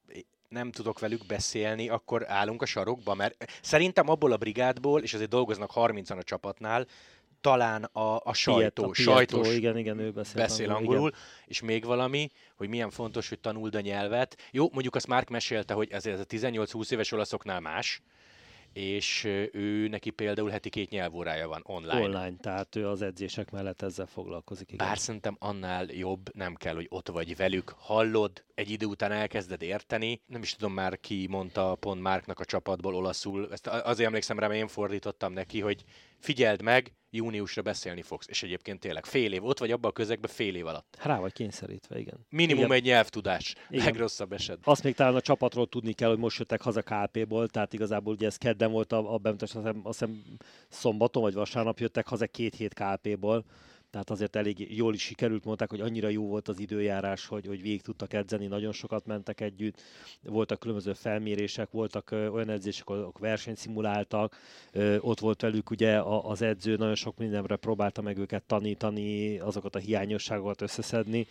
nem 0.48 0.70
tudok 0.70 0.98
velük 0.98 1.26
beszélni, 1.26 1.88
akkor 1.88 2.30
állunk 2.30 2.62
a 2.62 2.66
sarokba, 2.66 3.14
mert 3.14 3.58
szerintem 3.62 4.08
abból 4.08 4.32
a 4.32 4.36
brigádból, 4.36 5.02
és 5.02 5.14
azért 5.14 5.30
dolgoznak 5.30 5.70
30-an 5.74 6.18
a 6.18 6.22
csapatnál, 6.22 6.86
talán 7.42 7.84
a, 7.84 8.20
a 8.24 8.34
sajtó, 8.34 8.82
Pietro, 8.82 8.92
sajtos 8.92 9.54
igen, 9.54 9.78
igen, 9.78 9.98
ő 9.98 10.10
beszél, 10.10 10.42
beszél 10.42 10.70
angolul, 10.70 10.94
angolul 10.94 11.12
és 11.46 11.60
még 11.60 11.84
valami, 11.84 12.30
hogy 12.56 12.68
milyen 12.68 12.90
fontos, 12.90 13.28
hogy 13.28 13.40
tanuld 13.40 13.74
a 13.74 13.80
nyelvet. 13.80 14.36
Jó, 14.50 14.68
mondjuk 14.72 14.94
azt 14.94 15.06
Mark 15.06 15.28
mesélte, 15.28 15.74
hogy 15.74 15.90
ez, 15.90 16.06
ez 16.06 16.20
a 16.20 16.24
18-20 16.24 16.90
éves 16.90 17.12
olaszoknál 17.12 17.60
más, 17.60 18.02
és 18.72 19.24
ő 19.52 19.88
neki 19.88 20.10
például 20.10 20.50
heti 20.50 20.68
két 20.68 20.90
nyelvórája 20.90 21.48
van 21.48 21.62
online. 21.66 22.00
Online, 22.00 22.36
tehát 22.40 22.76
ő 22.76 22.88
az 22.88 23.02
edzések 23.02 23.50
mellett 23.50 23.82
ezzel 23.82 24.06
foglalkozik. 24.06 24.72
Igen. 24.72 24.86
Bár 24.86 24.98
szerintem 24.98 25.36
annál 25.38 25.84
jobb, 25.84 26.34
nem 26.34 26.54
kell, 26.54 26.74
hogy 26.74 26.86
ott 26.90 27.08
vagy 27.08 27.36
velük, 27.36 27.74
hallod, 27.78 28.44
egy 28.54 28.70
idő 28.70 28.86
után 28.86 29.12
elkezded 29.12 29.62
érteni. 29.62 30.20
Nem 30.26 30.42
is 30.42 30.54
tudom 30.54 30.72
már 30.72 31.00
ki 31.00 31.26
mondta 31.30 31.74
pont 31.74 32.00
Márknak 32.00 32.40
a 32.40 32.44
csapatból 32.44 32.94
olaszul, 32.94 33.48
ezt 33.52 33.66
azért 33.66 34.08
emlékszem 34.08 34.38
rá, 34.38 34.46
mert 34.46 34.60
én 34.60 34.68
fordítottam 34.68 35.32
neki, 35.32 35.60
hogy 35.60 35.84
figyeld 36.18 36.62
meg, 36.62 36.92
júniusra 37.14 37.62
beszélni 37.62 38.02
fogsz. 38.02 38.26
És 38.28 38.42
egyébként 38.42 38.80
tényleg 38.80 39.06
fél 39.06 39.32
év, 39.32 39.44
ott 39.44 39.58
vagy 39.58 39.70
abban 39.70 39.90
a 39.90 39.92
közegben 39.92 40.30
fél 40.30 40.54
év 40.54 40.66
alatt. 40.66 40.96
Rá 41.02 41.18
vagy 41.18 41.32
kényszerítve, 41.32 41.98
igen. 41.98 42.26
Minimum 42.28 42.64
igen. 42.64 42.76
egy 42.76 42.84
nyelvtudás, 42.84 43.54
igen. 43.70 43.84
legrosszabb 43.84 44.32
esetben. 44.32 44.64
Azt 44.64 44.82
még 44.82 44.94
talán 44.94 45.14
a 45.14 45.20
csapatról 45.20 45.68
tudni 45.68 45.92
kell, 45.92 46.08
hogy 46.08 46.18
most 46.18 46.38
jöttek 46.38 46.62
haza 46.62 46.82
KP-ból, 46.82 47.48
tehát 47.48 47.72
igazából 47.72 48.14
ugye 48.14 48.26
ez 48.26 48.36
kedden 48.36 48.70
volt 48.70 48.92
a, 48.92 49.14
a 49.14 49.18
bemutatás, 49.18 49.54
azt 49.54 49.66
hiszem, 49.66 49.80
azt 49.84 49.98
hiszem 49.98 50.22
szombaton 50.68 51.22
vagy 51.22 51.34
vasárnap 51.34 51.78
jöttek 51.78 52.06
haza 52.06 52.26
két 52.26 52.54
hét 52.54 52.74
KP-ból 52.74 53.44
tehát 53.92 54.10
azért 54.10 54.36
elég 54.36 54.76
jól 54.76 54.94
is 54.94 55.02
sikerült, 55.02 55.44
mondták, 55.44 55.70
hogy 55.70 55.80
annyira 55.80 56.08
jó 56.08 56.26
volt 56.26 56.48
az 56.48 56.60
időjárás, 56.60 57.26
hogy, 57.26 57.46
hogy 57.46 57.62
végig 57.62 57.82
tudtak 57.82 58.12
edzeni, 58.12 58.46
nagyon 58.46 58.72
sokat 58.72 59.06
mentek 59.06 59.40
együtt, 59.40 59.82
voltak 60.22 60.58
különböző 60.58 60.92
felmérések, 60.92 61.70
voltak 61.70 62.10
olyan 62.10 62.48
edzések, 62.48 62.88
ahol 62.88 63.12
versenyt 63.18 63.56
szimuláltak, 63.56 64.36
ö, 64.72 64.98
ott 64.98 65.20
volt 65.20 65.40
velük 65.40 65.70
ugye 65.70 66.00
az 66.02 66.42
edző, 66.42 66.76
nagyon 66.76 66.94
sok 66.94 67.18
mindenre 67.18 67.56
próbálta 67.56 68.02
meg 68.02 68.18
őket 68.18 68.42
tanítani, 68.42 69.38
azokat 69.38 69.74
a 69.74 69.78
hiányosságokat 69.78 70.60
összeszedni, 70.60 71.26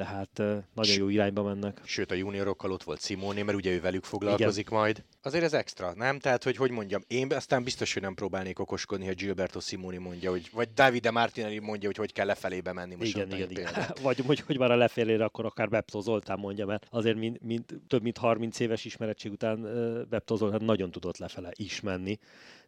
tehát 0.00 0.64
nagyon 0.74 0.96
jó 0.96 1.08
irányba 1.08 1.42
mennek. 1.42 1.80
Sőt, 1.84 2.10
a 2.10 2.14
juniorokkal 2.14 2.72
ott 2.72 2.82
volt 2.82 3.00
Simoni, 3.00 3.42
mert 3.42 3.56
ugye 3.56 3.70
ő 3.70 3.80
velük 3.80 4.04
foglalkozik 4.04 4.66
Igen. 4.66 4.78
majd. 4.78 5.04
Azért 5.22 5.44
ez 5.44 5.52
extra, 5.52 5.92
nem? 5.96 6.18
Tehát, 6.18 6.44
hogy 6.44 6.56
hogy 6.56 6.70
mondjam, 6.70 7.02
én 7.06 7.32
aztán 7.32 7.64
biztos, 7.64 7.92
hogy 7.92 8.02
nem 8.02 8.14
próbálnék 8.14 8.58
okoskodni, 8.58 9.06
hogy 9.06 9.14
Gilberto 9.14 9.60
Simoni 9.60 9.96
mondja, 9.96 10.30
hogy, 10.30 10.50
vagy 10.52 10.68
Davide 10.74 11.10
Martinelli 11.10 11.58
mondja, 11.58 11.88
hogy 11.88 11.96
hogy 11.96 12.12
kell 12.12 12.26
lefelébe 12.26 12.72
menni. 12.72 12.94
Most 12.94 13.16
igen, 13.16 13.32
igen, 13.32 13.50
igen. 13.50 13.66
vagy 14.02 14.22
hogy, 14.26 14.40
hogy 14.40 14.58
már 14.58 14.70
a 14.70 14.76
lefelére, 14.76 15.24
akkor 15.24 15.44
akár 15.44 15.68
Bepto 15.68 16.00
Zoltán 16.00 16.38
mondja, 16.38 16.66
mert 16.66 16.86
azért 16.90 17.16
mint, 17.16 17.42
mint, 17.42 17.74
több 17.88 18.02
mint 18.02 18.18
30 18.18 18.60
éves 18.60 18.84
ismerettség 18.84 19.32
után 19.32 19.62
Bepto 20.10 20.36
Zoltán 20.36 20.64
nagyon 20.64 20.90
tudott 20.90 21.18
lefele 21.18 21.50
is 21.54 21.80
menni. 21.80 22.18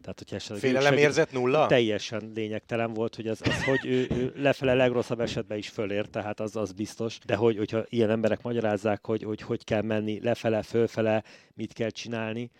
Tehát, 0.02 0.18
hogy 0.18 0.34
esetleg 0.34 0.58
Félelem 0.58 0.96
érzett 0.96 1.32
nulla? 1.32 1.66
Teljesen 1.66 2.32
lényegtelen 2.34 2.92
volt, 2.92 3.14
hogy 3.16 3.26
az, 3.26 3.40
az 3.44 3.64
hogy 3.64 3.86
ő, 3.86 4.06
ő 4.10 4.32
lefele 4.36 4.74
legrosszabb 4.74 5.20
esetben 5.20 5.58
is 5.58 5.68
fölért, 5.68 6.10
tehát 6.10 6.40
az, 6.40 6.56
az 6.56 6.72
biztos. 6.72 7.18
De 7.26 7.36
hogy, 7.36 7.56
hogyha 7.56 7.84
ilyen 7.88 8.10
emberek 8.10 8.42
magyarázzák, 8.42 9.06
hogy, 9.06 9.22
hogy 9.22 9.40
hogy 9.40 9.64
kell 9.64 9.82
menni 9.82 10.20
lefele, 10.22 10.62
fölfele, 10.62 11.22
mit 11.54 11.72
kell 11.72 11.90
csinálni, 11.90 12.50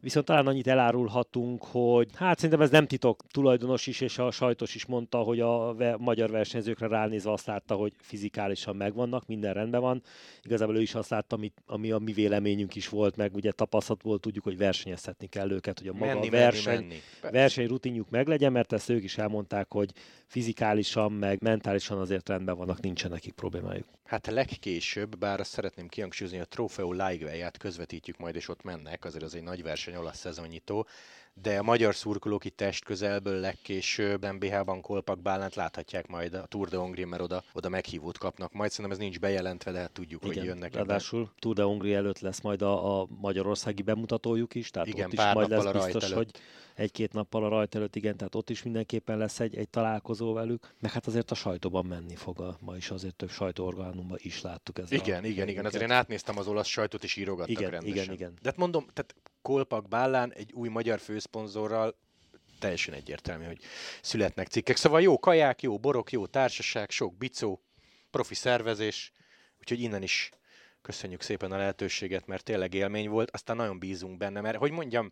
Viszont 0.00 0.26
talán 0.26 0.46
annyit 0.46 0.66
elárulhatunk, 0.66 1.64
hogy 1.64 2.08
hát 2.14 2.36
szerintem 2.36 2.60
ez 2.60 2.70
nem 2.70 2.86
titok. 2.86 3.22
Tulajdonos 3.30 3.86
is 3.86 4.00
és 4.00 4.18
a 4.18 4.30
sajtos 4.30 4.74
is 4.74 4.86
mondta, 4.86 5.18
hogy 5.18 5.40
a 5.40 5.74
ve- 5.74 5.98
magyar 5.98 6.30
versenyzőkre 6.30 6.86
ránézve 6.86 7.32
azt 7.32 7.46
látta, 7.46 7.74
hogy 7.74 7.92
fizikálisan 7.98 8.76
megvannak, 8.76 9.26
minden 9.26 9.54
rendben 9.54 9.80
van. 9.80 10.02
Igazából 10.42 10.76
ő 10.76 10.80
is 10.80 10.94
azt 10.94 11.10
látta, 11.10 11.36
ami, 11.36 11.52
ami 11.66 11.90
a 11.90 11.98
mi 11.98 12.12
véleményünk 12.12 12.74
is 12.74 12.88
volt, 12.88 13.16
meg 13.16 13.34
ugye 13.34 13.50
tapasztalat 13.50 14.02
volt, 14.02 14.20
tudjuk, 14.20 14.44
hogy 14.44 14.56
versenyeztetni 14.56 15.26
kell 15.26 15.50
őket, 15.50 15.78
hogy 15.78 15.88
a 15.88 15.92
maga 15.92 16.14
menni, 16.14 16.28
verseny, 16.28 16.74
menni, 16.74 16.96
menni. 17.22 17.34
versenyrutinjuk 17.34 18.10
meglegyen, 18.10 18.52
mert 18.52 18.72
ezt 18.72 18.88
ők 18.88 19.02
is 19.02 19.18
elmondták, 19.18 19.72
hogy 19.72 19.90
fizikálisan, 20.26 21.12
meg 21.12 21.42
mentálisan 21.42 21.98
azért 21.98 22.28
rendben 22.28 22.56
vannak, 22.56 22.80
nincsen 22.80 23.10
nekik 23.10 23.32
problémájuk. 23.32 23.86
Hát 24.04 24.26
legkésőbb, 24.26 25.18
bár 25.18 25.40
azt 25.40 25.50
szeretném 25.50 25.88
kihangsúlyozni, 25.88 26.40
a 26.40 26.44
Trofeo 26.44 26.92
Laigveját 26.92 27.56
közvetítjük 27.56 28.18
majd, 28.18 28.36
és 28.36 28.48
ott 28.48 28.62
mennek, 28.62 29.04
azért 29.04 29.24
az 29.24 29.34
egy 29.34 29.42
nagy 29.42 29.62
verseny, 29.62 29.89
olasz 29.96 30.18
szezonnyitó, 30.18 30.86
de 31.34 31.58
a 31.58 31.62
magyar 31.62 31.94
szurkolók 31.94 32.44
itt 32.44 32.56
test 32.56 32.84
közelből 32.84 33.40
legkésőbb 33.40 34.32
MBH-ban 34.32 34.80
Kolpak 34.80 35.20
Bálánt 35.22 35.54
láthatják 35.54 36.06
majd 36.06 36.34
a 36.34 36.46
Tour 36.46 36.68
de 36.68 36.76
Hongrie, 36.76 37.06
mert 37.06 37.22
oda, 37.22 37.42
oda 37.52 37.68
meghívót 37.68 38.18
kapnak. 38.18 38.52
Majd 38.52 38.70
szerintem 38.70 38.94
ez 38.94 39.02
nincs 39.02 39.20
bejelentve, 39.20 39.72
de 39.72 39.78
hát 39.78 39.92
tudjuk, 39.92 40.24
Igen, 40.24 40.36
hogy 40.36 40.44
jönnek. 40.44 40.74
Ráadásul 40.74 41.32
Tour 41.38 41.54
de 41.54 41.62
Hongrie 41.62 41.96
előtt 41.96 42.18
lesz 42.18 42.40
majd 42.40 42.62
a, 42.62 43.00
a 43.00 43.06
magyarországi 43.20 43.82
bemutatójuk 43.82 44.54
is, 44.54 44.70
tehát 44.70 44.88
Igen, 44.88 45.06
ott 45.06 45.12
is 45.12 45.18
majd 45.32 45.48
lesz 45.48 45.64
a 45.64 45.72
biztos, 45.72 46.10
rajt 46.10 46.14
hogy 46.14 46.30
egy-két 46.74 47.12
nappal 47.12 47.44
a 47.44 47.48
rajt 47.48 47.74
előtt, 47.74 47.96
igen, 47.96 48.16
tehát 48.16 48.34
ott 48.34 48.50
is 48.50 48.62
mindenképpen 48.62 49.18
lesz 49.18 49.40
egy, 49.40 49.56
egy 49.56 49.68
találkozó 49.68 50.32
velük, 50.32 50.74
meg 50.80 50.92
hát 50.92 51.06
azért 51.06 51.30
a 51.30 51.34
sajtóban 51.34 51.86
menni 51.86 52.14
fog, 52.14 52.40
a, 52.40 52.56
ma 52.60 52.76
is 52.76 52.90
azért 52.90 53.14
több 53.14 53.30
sajtóorgánumban 53.30 54.18
is 54.20 54.42
láttuk 54.42 54.78
ezt. 54.78 54.92
Igen, 54.92 55.24
igen, 55.24 55.48
igen. 55.48 55.64
Azért 55.64 55.82
én 55.82 55.90
átnéztem 55.90 56.38
az 56.38 56.46
olasz 56.46 56.66
sajtót, 56.66 57.04
és 57.04 57.16
írogattak 57.16 57.50
Igen, 57.50 57.70
rendesen. 57.70 57.96
igen, 57.96 58.14
igen. 58.14 58.32
De 58.42 58.48
hát 58.48 58.56
mondom, 58.56 58.86
tehát 58.92 59.14
Kolpak 59.42 59.88
Bálán 59.88 60.32
egy 60.32 60.52
új 60.52 60.68
magyar 60.68 60.98
főszponzorral 60.98 61.96
teljesen 62.58 62.94
egyértelmű, 62.94 63.44
hogy 63.44 63.60
születnek 64.02 64.46
cikkek. 64.46 64.76
Szóval 64.76 65.00
jó 65.00 65.18
kaják, 65.18 65.62
jó 65.62 65.78
borok, 65.78 66.12
jó 66.12 66.26
társaság, 66.26 66.90
sok 66.90 67.16
bicó, 67.16 67.62
profi 68.10 68.34
szervezés, 68.34 69.12
úgyhogy 69.58 69.80
innen 69.80 70.02
is 70.02 70.30
köszönjük 70.82 71.22
szépen 71.22 71.52
a 71.52 71.56
lehetőséget, 71.56 72.26
mert 72.26 72.44
tényleg 72.44 72.74
élmény 72.74 73.08
volt, 73.08 73.30
aztán 73.30 73.56
nagyon 73.56 73.78
bízunk 73.78 74.18
benne, 74.18 74.40
mert 74.40 74.56
hogy 74.56 74.70
mondjam, 74.70 75.10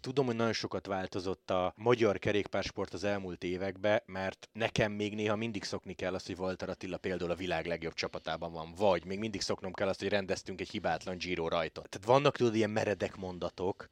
tudom, 0.00 0.26
hogy 0.26 0.36
nagyon 0.36 0.52
sokat 0.52 0.86
változott 0.86 1.50
a 1.50 1.72
magyar 1.76 2.18
kerékpársport 2.18 2.94
az 2.94 3.04
elmúlt 3.04 3.44
években, 3.44 4.02
mert 4.06 4.48
nekem 4.52 4.92
még 4.92 5.14
néha 5.14 5.36
mindig 5.36 5.64
szokni 5.64 5.92
kell 5.92 6.14
azt, 6.14 6.26
hogy 6.26 6.38
Walter 6.38 6.68
Attila 6.68 6.96
például 6.96 7.30
a 7.30 7.34
világ 7.34 7.66
legjobb 7.66 7.94
csapatában 7.94 8.52
van, 8.52 8.74
vagy 8.76 9.04
még 9.04 9.18
mindig 9.18 9.40
szoknom 9.40 9.72
kell 9.72 9.88
azt, 9.88 10.00
hogy 10.00 10.08
rendeztünk 10.08 10.60
egy 10.60 10.70
hibátlan 10.70 11.18
Giro 11.18 11.48
rajtot. 11.48 11.88
Tehát 11.88 12.06
vannak 12.06 12.36
tudod 12.36 12.54
ilyen 12.54 12.70
meredek 12.70 13.16
mondatok, 13.16 13.88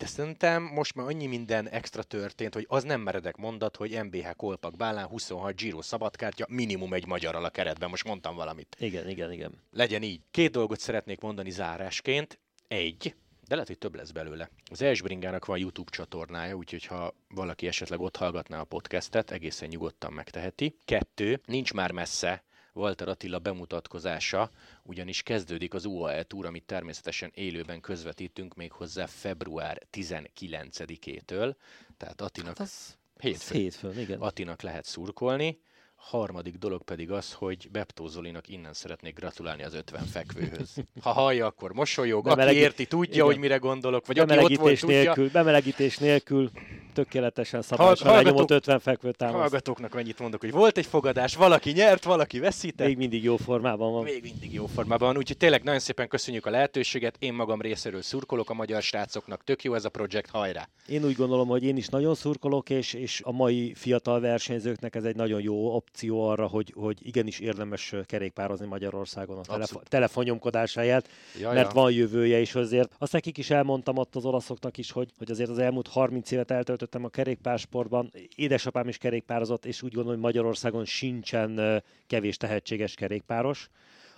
de 0.00 0.06
szerintem 0.06 0.62
most 0.62 0.94
már 0.94 1.06
annyi 1.06 1.26
minden 1.26 1.68
extra 1.68 2.02
történt, 2.02 2.54
hogy 2.54 2.66
az 2.68 2.82
nem 2.84 3.00
meredek 3.00 3.36
mondat, 3.36 3.76
hogy 3.76 4.04
MBH 4.04 4.30
Kolpak 4.36 4.76
Bálán 4.76 5.06
26 5.06 5.56
Giro 5.56 5.82
szabadkártya, 5.82 6.46
minimum 6.48 6.92
egy 6.92 7.06
magyarral 7.06 7.44
a 7.44 7.50
keretben. 7.50 7.90
Most 7.90 8.04
mondtam 8.04 8.34
valamit. 8.34 8.76
Igen, 8.78 9.08
igen, 9.08 9.32
igen. 9.32 9.52
Legyen 9.70 10.02
így. 10.02 10.20
Két 10.30 10.50
dolgot 10.50 10.80
szeretnék 10.80 11.20
mondani 11.20 11.50
zárásként. 11.50 12.38
Egy, 12.68 13.14
de 13.50 13.56
lehet, 13.56 13.70
hogy 13.70 13.78
több 13.78 13.94
lesz 13.94 14.10
belőle. 14.10 14.50
Az 14.70 14.82
Esbringának 14.82 15.44
van 15.44 15.58
YouTube 15.58 15.90
csatornája, 15.90 16.54
úgyhogy 16.54 16.84
ha 16.84 17.14
valaki 17.28 17.66
esetleg 17.66 18.00
ott 18.00 18.16
hallgatná 18.16 18.60
a 18.60 18.64
podcastet, 18.64 19.30
egészen 19.30 19.68
nyugodtan 19.68 20.12
megteheti. 20.12 20.76
Kettő, 20.84 21.40
nincs 21.44 21.72
már 21.72 21.90
messze 21.92 22.44
Walter 22.72 23.08
Attila 23.08 23.38
bemutatkozása, 23.38 24.50
ugyanis 24.82 25.22
kezdődik 25.22 25.74
az 25.74 25.84
UAE 25.84 26.22
Tour, 26.22 26.46
amit 26.46 26.64
természetesen 26.64 27.30
élőben 27.34 27.80
közvetítünk 27.80 28.54
még 28.54 28.72
hozzá 28.72 29.06
február 29.06 29.78
19-től, 29.92 31.54
tehát 31.96 32.20
Attinak 32.20 32.58
Hát 32.58 32.66
az 32.66 32.98
hétfőn, 33.20 33.60
hétfőn, 33.60 33.98
igen. 33.98 34.20
Attinak 34.20 34.62
lehet 34.62 34.84
szurkolni. 34.84 35.60
Harmadik 36.08 36.54
dolog 36.58 36.82
pedig 36.82 37.10
az, 37.10 37.32
hogy 37.32 37.68
Beptó 37.72 38.06
Zolinak 38.06 38.48
innen 38.48 38.72
szeretnék 38.72 39.14
gratulálni 39.14 39.62
az 39.64 39.74
50 39.74 40.04
fekvőhöz. 40.06 40.74
Ha 41.02 41.10
hallja, 41.12 41.46
akkor 41.46 41.72
mosolyog. 41.72 42.18
Aki 42.26 42.28
Bemelegít- 42.36 42.62
érti, 42.62 42.86
tudja, 42.86 43.12
igen. 43.14 43.26
hogy 43.26 43.38
mire 43.38 43.56
gondolok. 43.56 44.06
Vagy 44.06 44.18
aki 44.18 44.30
ott 44.32 44.36
volt, 44.38 44.48
bemelegítés 44.48 44.80
tudja. 44.80 44.96
nélkül, 45.02 45.30
bemelegítés 45.30 45.98
nélkül 45.98 46.50
tökéletesen 46.92 47.62
szabályosan 47.62 48.06
hallgatók- 48.06 48.26
lenyomott 48.26 48.50
50 48.50 48.78
fekvő 48.78 49.12
támaszt. 49.12 49.38
Hallgatóknak 49.40 49.94
annyit 49.94 50.18
mondok, 50.18 50.40
hogy 50.40 50.50
volt 50.50 50.78
egy 50.78 50.86
fogadás, 50.86 51.34
valaki 51.36 51.70
nyert, 51.70 52.04
valaki 52.04 52.38
veszített. 52.38 52.86
Még 52.86 52.96
mindig 52.96 53.22
jó 53.22 53.36
formában 53.36 53.92
van. 53.92 54.02
Még 54.02 54.22
mindig 54.22 54.52
jó 54.52 54.66
formában 54.66 55.08
van, 55.08 55.16
úgyhogy 55.16 55.36
tényleg 55.36 55.62
nagyon 55.62 55.80
szépen 55.80 56.08
köszönjük 56.08 56.46
a 56.46 56.50
lehetőséget. 56.50 57.16
Én 57.18 57.32
magam 57.34 57.60
részéről 57.60 58.02
szurkolok 58.02 58.50
a 58.50 58.54
magyar 58.54 58.82
srácoknak, 58.82 59.44
tök 59.44 59.64
jó 59.64 59.74
ez 59.74 59.84
a 59.84 59.88
projekt, 59.88 60.30
hajrá! 60.30 60.68
Én 60.86 61.04
úgy 61.04 61.14
gondolom, 61.14 61.48
hogy 61.48 61.62
én 61.62 61.76
is 61.76 61.88
nagyon 61.88 62.14
szurkolok, 62.14 62.70
és, 62.70 62.92
és 62.92 63.20
a 63.24 63.32
mai 63.32 63.72
fiatal 63.74 64.20
versenyzőknek 64.20 64.94
ez 64.94 65.04
egy 65.04 65.16
nagyon 65.16 65.40
jó 65.40 65.74
opció 65.90 66.28
arra, 66.28 66.46
hogy, 66.46 66.72
hogy 66.76 67.06
igenis 67.06 67.38
érdemes 67.38 67.94
kerékpározni 68.06 68.66
Magyarországon 68.66 69.38
a 69.38 69.40
telefo- 69.40 69.88
telefonnyomkodás 69.88 70.74
helyett, 70.74 71.08
Ja, 71.40 71.52
mert 71.52 71.68
ja. 71.68 71.80
van 71.80 71.92
jövője 71.92 72.40
is 72.40 72.54
azért. 72.54 72.92
Azt 72.98 73.12
nekik 73.12 73.38
is 73.38 73.50
elmondtam 73.50 73.96
ott 73.96 74.16
az 74.16 74.24
olaszoknak 74.24 74.78
is, 74.78 74.90
hogy, 74.90 75.10
hogy 75.18 75.30
azért 75.30 75.50
az 75.50 75.58
elmúlt 75.58 75.88
30 75.88 76.30
évet 76.30 76.50
eltöltöttem 76.50 77.04
a 77.04 77.08
kerékpársportban. 77.08 78.12
Édesapám 78.36 78.88
is 78.88 78.98
kerékpározott, 78.98 79.64
és 79.66 79.82
úgy 79.82 79.92
gondolom, 79.92 80.20
hogy 80.20 80.32
Magyarországon 80.32 80.84
sincsen 80.84 81.82
kevés 82.06 82.36
tehetséges 82.36 82.94
kerékpáros. 82.94 83.68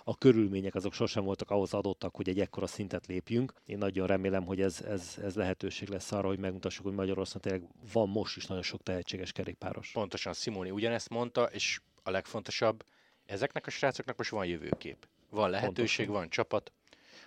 A 0.03 0.17
körülmények 0.17 0.75
azok 0.75 0.93
sosem 0.93 1.23
voltak 1.23 1.51
ahhoz 1.51 1.73
adottak, 1.73 2.15
hogy 2.15 2.29
egy 2.29 2.39
ekkora 2.39 2.67
szintet 2.67 3.07
lépjünk. 3.07 3.53
Én 3.65 3.77
nagyon 3.77 4.07
remélem, 4.07 4.45
hogy 4.45 4.61
ez, 4.61 4.81
ez, 4.81 5.17
ez 5.23 5.35
lehetőség 5.35 5.89
lesz 5.89 6.11
arra, 6.11 6.27
hogy 6.27 6.39
megmutassuk, 6.39 6.85
hogy 6.85 6.93
Magyarországon 6.93 7.41
tényleg 7.41 7.69
van 7.93 8.09
most 8.09 8.37
is 8.37 8.45
nagyon 8.45 8.63
sok 8.63 8.83
tehetséges 8.83 9.31
kerékpáros. 9.31 9.91
Pontosan 9.91 10.33
Simoni 10.33 10.71
ugyanezt 10.71 11.09
mondta, 11.09 11.43
és 11.43 11.79
a 12.03 12.09
legfontosabb, 12.09 12.83
ezeknek 13.25 13.67
a 13.67 13.69
srácoknak 13.69 14.17
most 14.17 14.29
van 14.29 14.45
jövőkép. 14.45 15.07
Van 15.29 15.49
lehetőség, 15.49 16.05
Pontosan. 16.05 16.13
van 16.13 16.29
csapat, 16.29 16.71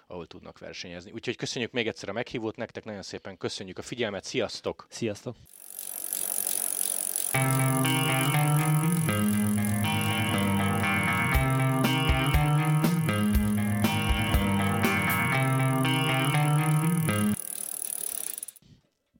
ahol 0.06 0.26
tudnak 0.26 0.58
versenyezni. 0.58 1.10
Úgyhogy 1.12 1.36
köszönjük 1.36 1.72
még 1.72 1.86
egyszer 1.88 2.08
a 2.08 2.12
meghívót 2.12 2.56
nektek, 2.56 2.84
nagyon 2.84 3.02
szépen 3.02 3.36
köszönjük 3.36 3.78
a 3.78 3.82
figyelmet, 3.82 4.24
sziasztok! 4.24 4.86
Sziasztok! 4.88 5.36